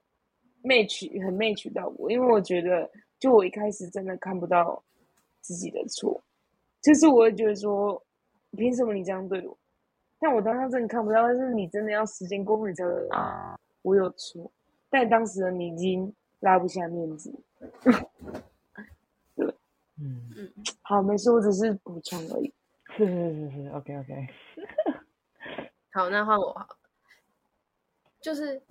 [0.63, 4.83] match 很 match 到我，因为我觉得，就我一开始真的看不到
[5.39, 6.21] 自己的错，
[6.81, 8.03] 就是我会觉得说，
[8.57, 9.57] 凭什么你这样对我？
[10.19, 14.51] 但我当时真的看不到，但是你真的要时间过后，你才会啊，我有错。
[14.89, 17.33] 但当时的你已经拉不下面子。
[20.01, 22.53] 嗯， 好，没事，我只是补充而已。
[22.97, 24.27] 是是是是，OK OK。
[25.93, 26.67] 好，那换我好，
[28.19, 28.61] 就是，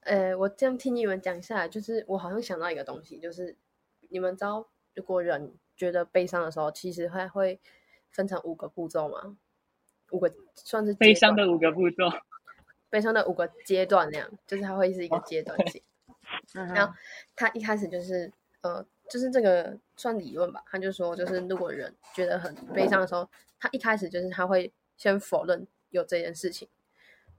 [0.00, 3.56] 呃，我这样听你们讲下来，就是我好像想到一个东西，就是
[4.10, 7.58] 你们知道，如果人觉得悲伤的时候，其实还会
[8.10, 9.36] 分成五个步骤吗？
[10.10, 12.04] 五个算是悲伤的五个步骤，
[12.88, 15.82] 悲伤的五个阶段那样，就是它会是一个阶段性。
[16.54, 16.92] 嗯然后
[17.34, 26.68] 他一开始就是呃，就是这个算理论吧，他就说，就是如果人觉得很悲伤的时候，他一开始就是他会先否认有这件事情，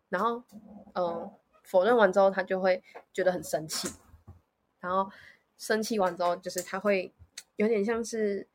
[0.10, 0.44] 然后
[0.94, 1.32] 呃，
[1.64, 3.90] 否认完之后，他就会觉得很生气，
[4.80, 5.10] 然后
[5.58, 7.14] 生气完之后，就是他会
[7.56, 8.48] 有点像是，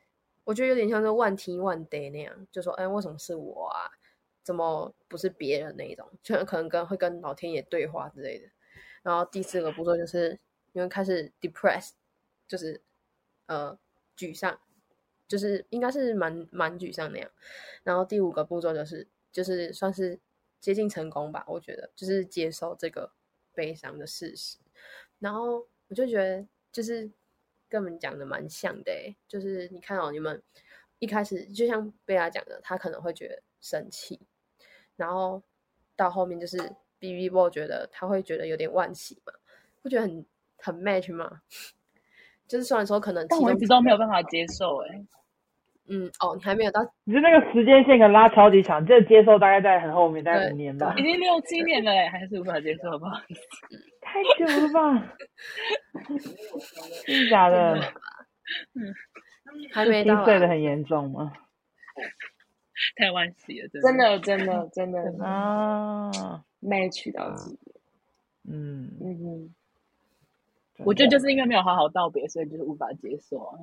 [0.47, 3.91] 我觉得有点像是万提万得那样，就说，哎，为什么是我啊？
[4.45, 6.09] 怎么不是别人那一种？
[6.23, 8.49] 就可能跟会跟老天爷对话之类的。
[9.03, 10.39] 然后第四个步骤就是
[10.73, 11.91] 因为开始 depress，
[12.47, 12.81] 就是
[13.47, 13.77] 呃
[14.17, 14.57] 沮丧，
[15.27, 17.29] 就是应该是蛮蛮沮丧那样。
[17.83, 20.17] 然后第五个步骤就是就是算是
[20.61, 23.11] 接近成功吧，我觉得就是接受这个
[23.53, 24.59] 悲伤的事实。
[25.19, 27.11] 然后我就觉得就是
[27.69, 30.43] 跟我们讲的蛮像的、欸，就是你看哦，你们
[30.99, 34.21] 一开始就像贝拉讲的，他可能会觉得生气，
[34.97, 35.43] 然后
[35.95, 36.57] 到后面就是
[36.99, 39.33] B B Boy 觉得他会觉得有点惋惜嘛，
[39.83, 40.25] 会觉得很
[40.57, 41.41] 很 match 嘛。
[42.47, 45.05] 就是虽然说可能其中但我一直都没有办法接受、欸，哎，
[45.89, 53.21] 嗯哦，你还没有到你是那个时间线可能拉超级长，这个接受大概在很后面，大概对五年吧已，经六七年了、欸，还是无法接受，好不好？
[54.17, 55.17] 太久了吧？
[57.07, 57.75] 真的假的？
[58.75, 58.95] 嗯
[59.73, 61.33] 还没到、碎的很严重吗？
[62.97, 66.11] 太惋惜了，真真的，真的，真的啊
[66.63, 67.59] ，match 到自己。
[68.49, 69.55] 嗯，嗯哼，
[70.85, 73.59] 我觉得就是因为没有好好道别，所以就是无法接受啊。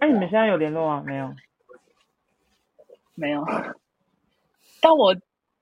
[0.00, 1.02] 那、你们现在有联络吗？
[1.06, 1.34] 没有。
[3.14, 3.44] 没有，
[4.80, 5.14] 但我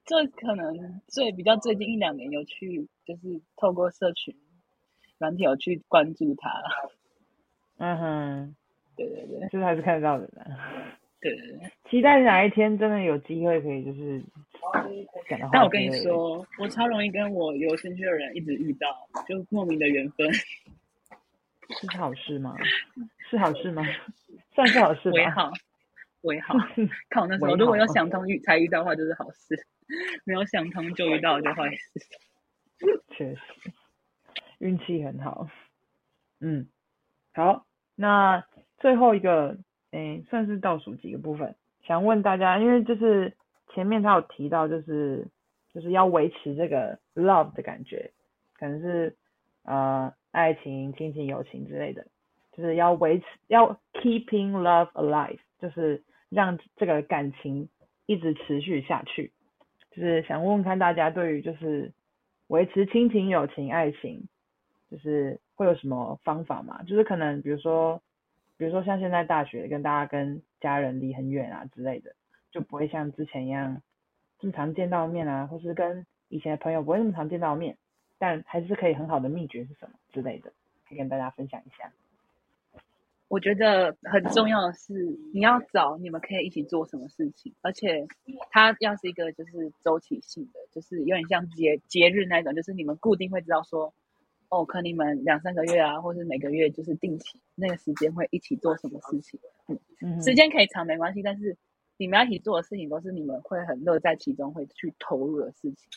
[0.05, 4.35] 这可能最比较最近一两年有去，就是透过社群
[5.17, 6.91] 软体有去关注他了。
[7.77, 8.55] 嗯哼，
[8.95, 10.45] 对对对就是还是看得到的啦。
[11.19, 11.71] 对对对。
[11.89, 14.21] 期待哪一天真的有机会可以就是
[15.29, 15.51] 讲的话。
[15.53, 18.87] 但我跟你，说，我超容易跟我有兴趣的人一直遇到，
[19.27, 20.31] 就莫名的缘分，
[21.69, 22.55] 是好事吗？
[23.29, 23.83] 是好事吗？
[24.53, 25.15] 算是好事吧。
[25.15, 25.51] 为好
[26.21, 26.55] 为好。
[27.09, 29.55] 看我 那时候，如果有想通遇才遇到的话，就是好事；
[30.25, 31.89] 没有想通就遇到就坏事。
[33.09, 33.41] 确实，
[34.59, 35.47] 运气很好。
[36.39, 36.67] 嗯，
[37.33, 37.65] 好，
[37.95, 38.43] 那
[38.79, 39.57] 最后一个，
[39.91, 43.33] 诶，算是倒数几个部分，想问大家，因为就是
[43.73, 45.27] 前面他有提到，就是
[45.73, 48.11] 就是要维持这个 love 的感觉，
[48.57, 49.15] 可能是
[49.63, 52.07] 呃爱情、亲情、友情之类的，
[52.51, 57.69] 就是要维持，要 keeping love alive，就是让这个感情
[58.05, 59.31] 一直持续下去。
[59.91, 61.93] 就是想问问看大家对于就是
[62.53, 64.27] 维持亲情、友情、爱情，
[64.91, 66.83] 就是会有什么方法吗？
[66.83, 67.99] 就是可能比如说，
[68.57, 72.13] 比如说像现在大学跟大家跟家人离很远啊之类的，
[72.51, 73.81] 就不会像之前一样
[74.37, 77.75] 这么常见到面啊，或是跟以前的朋友不会那么常见到面，
[78.19, 80.53] 但还是可以很好的秘诀是什么之类的，
[80.87, 81.91] 可以跟大家分享一下。
[83.29, 84.93] 我觉得很重要的是，
[85.33, 88.05] 你要找你们可以一起做什么事情，而且
[88.51, 93.91] 它要是一个就是周期性的，就是有点像节节日那种，就是你们固定会知道说，
[94.49, 99.39] 哦，可能你们两三个月啊，或是每个月就是定期那个时间会一起做什么事情。
[99.67, 101.57] 嗯哼，时间可以长没关系，但是
[101.97, 105.89] 你们要一起做的事情都是你们会很乐在其中，会去投入的事情。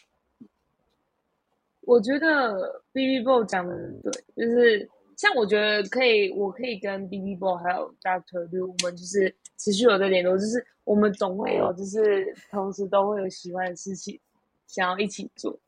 [1.82, 14.20] 我觉得 B B Boy 讲的对，就是像我觉得可以，我可以跟 B B Boy 还有 Doctor Liu，我们就是持续有在联络，就是我们总会有，就是同时都会有喜欢的事情
[14.66, 15.58] 想要一起做，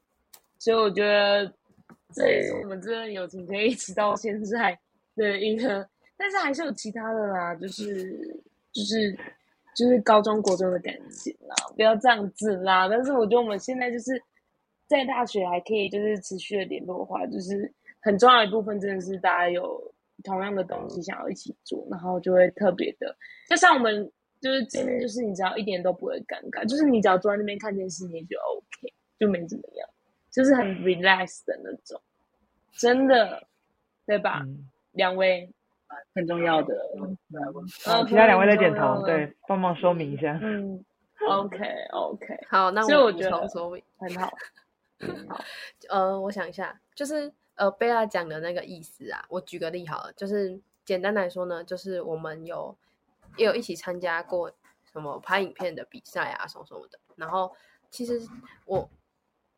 [0.59, 1.51] 所以我觉得
[2.13, 4.79] 这也是我们这段友情可以一直到现在
[5.17, 8.39] 的一个，但是还是有其他的啦，就是
[8.73, 9.17] 就是
[9.75, 12.87] 就是高中国中的感情啦，不要这样子啦。
[12.87, 14.23] 但是我觉得我们现在就是
[14.87, 19.93] 在大学还可以就是持续的联络的话，就是很重要一部分真的是大家有
[20.25, 23.15] 同样的东西想要一起做，然后就会特别的，
[23.49, 29.89] 就像我们就是见面，就是你只要一点都不会尴尬，就是你只要坐在那边看电视，你就 OK，就没怎么样，
[30.31, 32.01] 就是很 relax 的那种，
[32.73, 33.47] 真的，
[34.07, 34.43] 对吧？
[34.45, 35.51] 嗯，两位，
[36.15, 36.75] 很重要的。
[36.97, 37.17] 嗯，
[38.07, 40.39] 其他两位在点头，对，帮忙说明一下。
[40.43, 40.85] 嗯
[41.29, 41.59] ，OK
[41.91, 43.83] OK，好，那我觉得充说明。
[43.99, 44.33] 很好，
[45.01, 45.45] 嗯好，
[45.89, 52.77] 呃，我想一下，就是呃，贝拉讲的那个意思啊，我举个例好了，就是简单来说呢，就是我们有
[53.37, 54.53] 也有一起参加过
[54.93, 57.01] 什么拍影片的比赛啊，什么什么的。
[57.17, 57.53] 然后
[57.91, 58.23] 其实
[58.65, 58.89] 我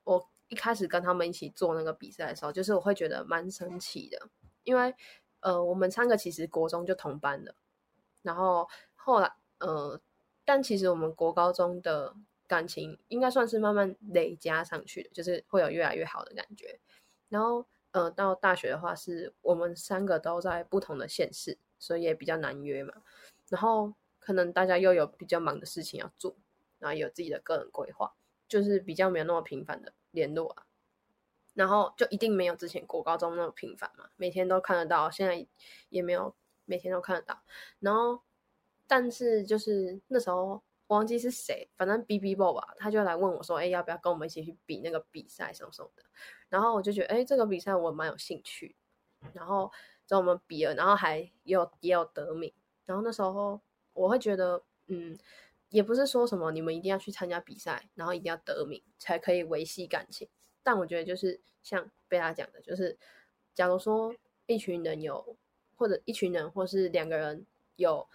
[0.05, 4.29] 我一开始跟他们一起做那个比赛的时候，就是我会觉得蛮神奇的，
[4.65, 4.95] 因为
[5.41, 7.55] 呃，我们三个其实国中就同班的，
[8.23, 10.01] 然后后来呃，
[10.47, 12.15] 但其实我们国高中的
[12.47, 16.81] 感情应该算是慢慢累加上去的，就是会有越来越好的感觉。
[17.29, 22.95] 然后呃，到大学的话，是我们三个都在不同的县市，所以也比较难约嘛。
[23.49, 26.37] 然后可能大家又有比较忙的事情要做，
[26.79, 28.15] 然后有自己的个人规划，
[28.47, 30.67] 就是比较没有那么频繁的联络啊。
[31.55, 35.45] 然后就一定没有之前国高中那么频繁嘛，每天都看得到，现在
[35.89, 36.33] 也没有
[36.65, 37.43] 每天都看得到。
[37.81, 38.23] 然后，
[38.87, 46.05] 但是就是那时候忘记是谁，反正 B B 报吧，他就来问我说：“哎，要不要跟我们一起去比那个比赛什么什么的？”
[46.51, 48.77] 然后我就觉得，哎，这个比赛我蛮有兴趣。
[49.33, 49.71] 然后
[50.05, 52.53] 在我们比了，然后还有也有得名。
[52.85, 53.61] 然后那时候
[53.93, 55.17] 我会觉得，嗯，
[55.69, 60.29] 也不是说什么你们一定要去参加比赛，然后一定要得名才可以维系感情。
[60.63, 62.99] 但我觉得就是像贝拉讲的，就是
[63.55, 64.15] 假如说
[64.47, 65.37] 一群人有，
[65.77, 67.47] 或者一群人或是两个人
[67.77, 68.09] 有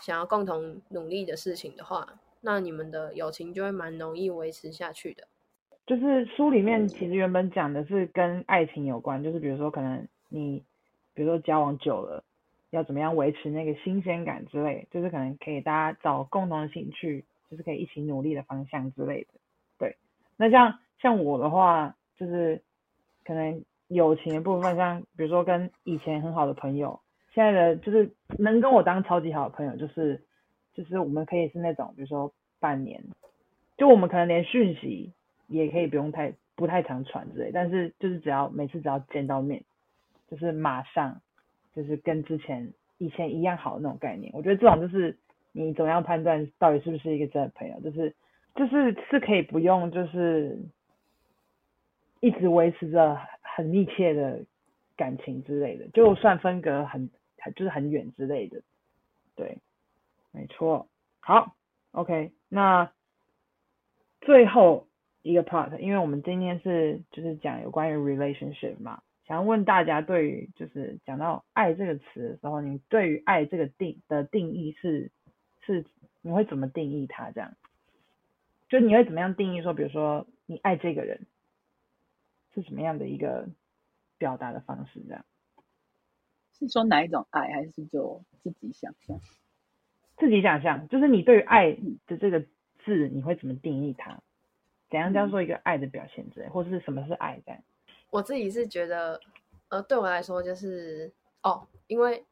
[0.00, 5.26] 想要共同努力的事情的话，那你们的友情就会蛮容易维持下去的。
[5.90, 10.62] 就是书里面其实原本讲的是跟爱情有关，就是比如说可能你，
[11.14, 12.22] 比如说交往久了，
[12.70, 19.30] 要怎么样维持那个新鲜感之类，就是可能可以大家找共同的兴趣，就是可以一起努力的方向之类的。
[19.80, 19.96] 对，
[20.36, 22.62] 那像像我的话，就是
[23.24, 27.00] 可能友情的部分，像比如说跟以前很好的朋友，
[27.34, 30.22] 现在的就是能跟我当超级好的朋友，就是
[30.72, 33.02] 就是我们可以是那种，比如说半年，
[33.76, 35.12] 就我们可能连讯息
[35.50, 39.62] 也可以不用太不太常传之类，但是就是只要每次只要见到面，
[40.30, 41.20] 就是马上
[41.74, 44.32] 就是跟之前以前一样好的那种概念。
[44.34, 45.18] 我觉得这种就是
[45.52, 48.14] 你怎么样判断到底是不是一个真的朋友，就是
[48.54, 50.58] 就是是可以不用就是
[52.20, 54.40] 一直维持着很密切的
[54.96, 58.62] 感情之类的，就算分隔很很就是很远之类的。
[59.34, 59.58] 对，
[60.30, 60.86] 没错。
[61.20, 61.56] 好
[61.92, 62.92] ，OK，那
[64.20, 64.86] 最后
[65.22, 75.10] 一个 part，因为我们今天是就是讲有关于 relationship 嘛，想要问大家对于就是讲到爱这个词的时候，你对于爱这个定的定义是
[75.60, 75.84] 是
[76.22, 77.30] 你会怎么定义它？
[77.32, 77.54] 这样，
[78.68, 81.26] 就你会怎么样定义说，比如说你爱这个人
[82.54, 83.48] 是什么样的一个
[84.18, 85.00] 表达的方式？
[85.06, 85.24] 这样
[86.58, 89.20] 是说哪一种爱，还是就自己想象？
[90.16, 91.72] 自己想象，就是你对于爱
[92.06, 92.40] 的这个
[92.84, 94.20] 字，你会怎么定义它？
[94.90, 97.62] 怎样叫做一个爱的表现之类，或者是什么是爱这样？
[98.10, 99.20] 我自己是觉得，
[99.68, 101.12] 呃，对我来说就是
[101.42, 102.26] 哦，因为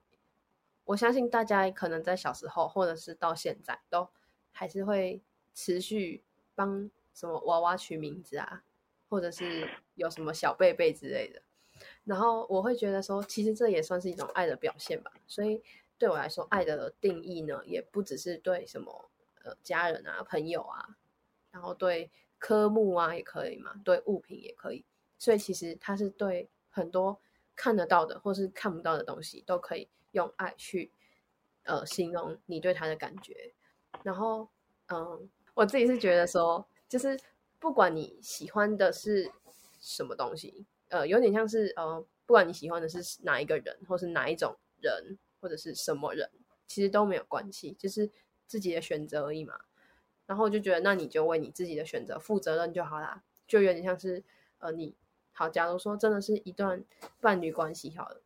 [0.84, 4.08] 我相信大家可能在小时候或者是到现在都
[4.50, 5.22] 还是会
[5.54, 8.64] 持续帮什么娃娃取名字啊，
[9.08, 11.40] 或者是有什么小贝贝之类的。
[12.02, 15.12] 然后我会觉得说，其实这也算是一种爱的表现吧。
[15.28, 15.62] 所以
[15.96, 19.08] 对我来说，爱的定义呢，也不只是对什么
[19.44, 20.96] 呃家人啊、朋友啊，
[21.52, 24.84] 然后对科目啊也可以嘛，对物品也可以。
[25.18, 27.20] 所以其实它是对很多
[27.56, 30.92] 看得到的或是看不到的东西，都可以用爱去
[31.64, 33.52] 呃形容你对它的感觉。
[34.02, 34.48] 然后
[34.88, 37.18] 嗯，我自己是觉得说，就是
[37.58, 39.30] 不管你喜欢的是
[39.80, 46.30] 什么东西，呃，有点像是呃，不管你喜欢的是哪一个人，或是哪一种人，或者是什么人，
[46.66, 48.08] 其实都没有关系，就是
[48.46, 49.58] 自己的选择而已嘛。
[50.28, 54.22] 然后我就觉得，那你就为你自己的选择负责任就好啦，就有点像是
[54.58, 54.94] 呃，你
[55.32, 56.84] 好，假如说真的是一段
[57.20, 58.20] 伴侣关系好了，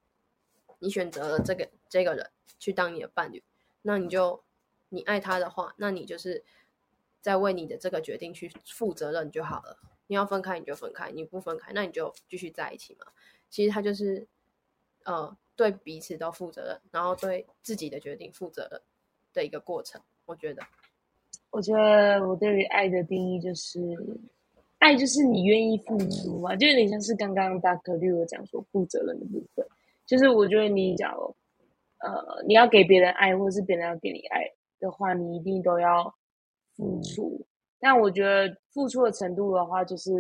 [0.80, 2.28] 你选择了这个这个人
[2.58, 3.40] 去当你的伴侣，
[3.82, 4.42] 那你就
[4.88, 6.42] 你爱他的话，那你就是
[7.20, 9.78] 在为你的这个决定去负责任就好了。
[10.08, 13.06] 你要分开你就分开，你不分开那你就继续在一起嘛。
[13.48, 14.26] 其实他就是
[15.04, 18.82] 呃对彼此都负责任，然后对自己的决定负责任
[19.32, 20.02] 的一个过程。
[20.24, 20.62] 我觉得，
[21.52, 23.78] 我觉得我对于爱的定义就是，
[24.78, 29.64] 爱就是你愿意付出嘛，就有点像是刚刚大可绿我讲说负责任的部分，
[30.06, 31.36] 就是我觉得你假如
[31.98, 34.50] 呃你要给别人爱，或者是别人要给你爱
[34.80, 36.12] 的话，你一定都要
[36.74, 37.46] 付出。
[37.78, 40.10] 但我觉得付出的程度的话，就是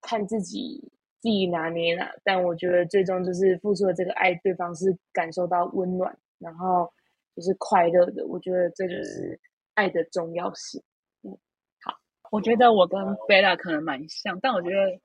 [0.00, 0.82] 看自己
[1.20, 2.06] 自己拿捏了。
[2.24, 6.90] 但我觉得最终就是付出的这个爱，对方是感受到温暖，然后
[7.36, 8.26] 就是快乐的。
[8.26, 9.38] 我觉得这就是
[9.74, 10.82] 爱的重要性。
[11.22, 11.38] 嗯，
[11.82, 11.98] 好
[12.30, 12.98] 我觉得我跟
[13.28, 15.00] 贝拉可能蛮像，但我觉得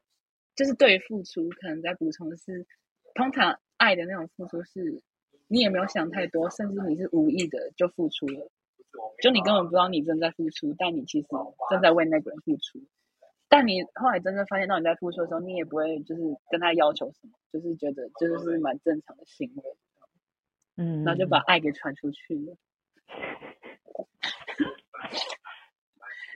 [0.56, 2.66] 就是对于付出，可能在补充的是，
[3.14, 5.02] 通常爱的那种付出是，
[5.48, 8.50] 你也没有想太多，甚至你是无意的就付出了，
[9.22, 11.28] 就你根本不知道你正在付出，但你其实
[11.70, 12.80] 正在为那个人付出。
[13.48, 19.64] 但你后来真正发现到你在付出的时候，你也不会就是跟他要求什么，就是觉得这就是蛮正常的行为，
[20.78, 22.58] 嗯，然后就把爱给传出去了。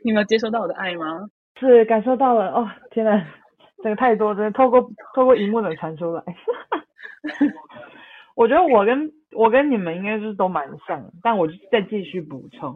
[0.09, 1.29] 你没有接收到我的爱吗？
[1.59, 3.23] 是感受到了哦，天呐，
[3.83, 4.81] 这个太多，真的透过
[5.13, 6.23] 透过荧幕能传出来。
[8.35, 12.75] 我觉得我跟我跟你们应该就是都蛮像，但我就再继续补充，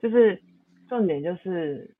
[0.00, 0.40] 就是
[0.88, 1.94] 重点就是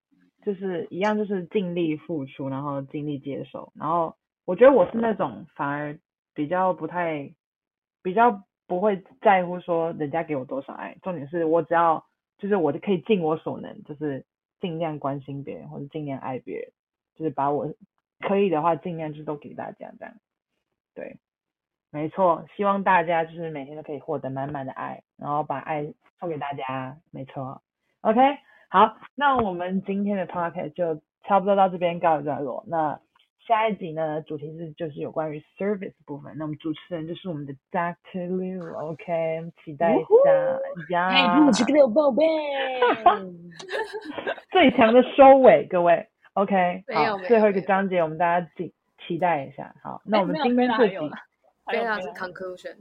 [0.44, 4.14] 就是一样，就是尽力付出，然后尽力接受，然后
[4.46, 5.98] 我觉得我是那种反而
[6.32, 7.30] 比较不太
[8.02, 12.04] 比较不会在乎说人家给我多少爱，重点是我只要
[12.38, 14.24] 就是我就可以尽我所能，就是
[14.64, 16.72] 尽量关心别人或者尽量爱别人，
[17.14, 17.74] 就是把我
[18.20, 20.14] 可以的话尽量就都给大家这样。
[20.94, 21.18] 对，
[21.90, 26.96] 没错，希望大家就是每天都可以获得满满的爱，然后把爱送给大家。
[27.10, 27.60] 没错
[28.00, 28.18] ，OK，
[28.70, 32.64] 好，那我们今天的 podcast 就差不多到这边告一段落。
[32.66, 32.98] 那
[33.46, 36.32] 下一集呢，主题是就是有关于 service 部分。
[36.38, 39.98] 那我们主持人就是我们的 Doctor Liu，OK，、期待一
[40.90, 41.38] 下哎，呀。
[41.38, 42.24] 录这个宝贝，
[44.50, 48.72] 最强的收尾，各位，OK，没有好，最后一个章节我们大家期
[49.06, 49.74] 期待一下。
[49.82, 51.18] 好，那我们今天这集贝拉还有啦
[51.66, 52.76] 还有贝拉是 conclusion。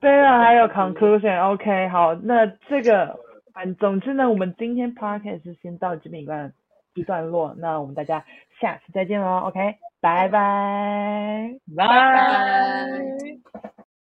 [0.00, 3.20] 对了，还有 conclusion，OK，、好，那这个
[3.52, 6.52] 反总之呢，我们今天 podcast 就先到这边一段
[6.94, 8.24] 一段落，那我们大家
[8.60, 11.54] 下次再见喽，OK，拜拜。
[11.76, 12.88] 拜拜。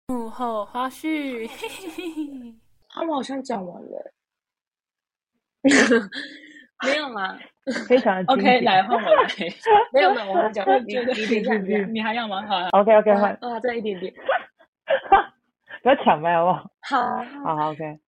[0.07, 2.55] 幕后花絮，嘿嘿嘿嘿。
[2.89, 4.11] 啊，我好像讲完了，
[5.61, 7.37] 没有啦，
[7.87, 9.27] 非常 OK，简来换我来。
[9.93, 12.41] 没有没有，我们讲，我 你觉得你等一下，你等一下你还要吗？
[12.47, 14.11] 好啊，，OK OK，换，啊，再一点点，
[15.83, 16.51] 不要抢麦好不？
[16.81, 17.99] 好，好好 OK。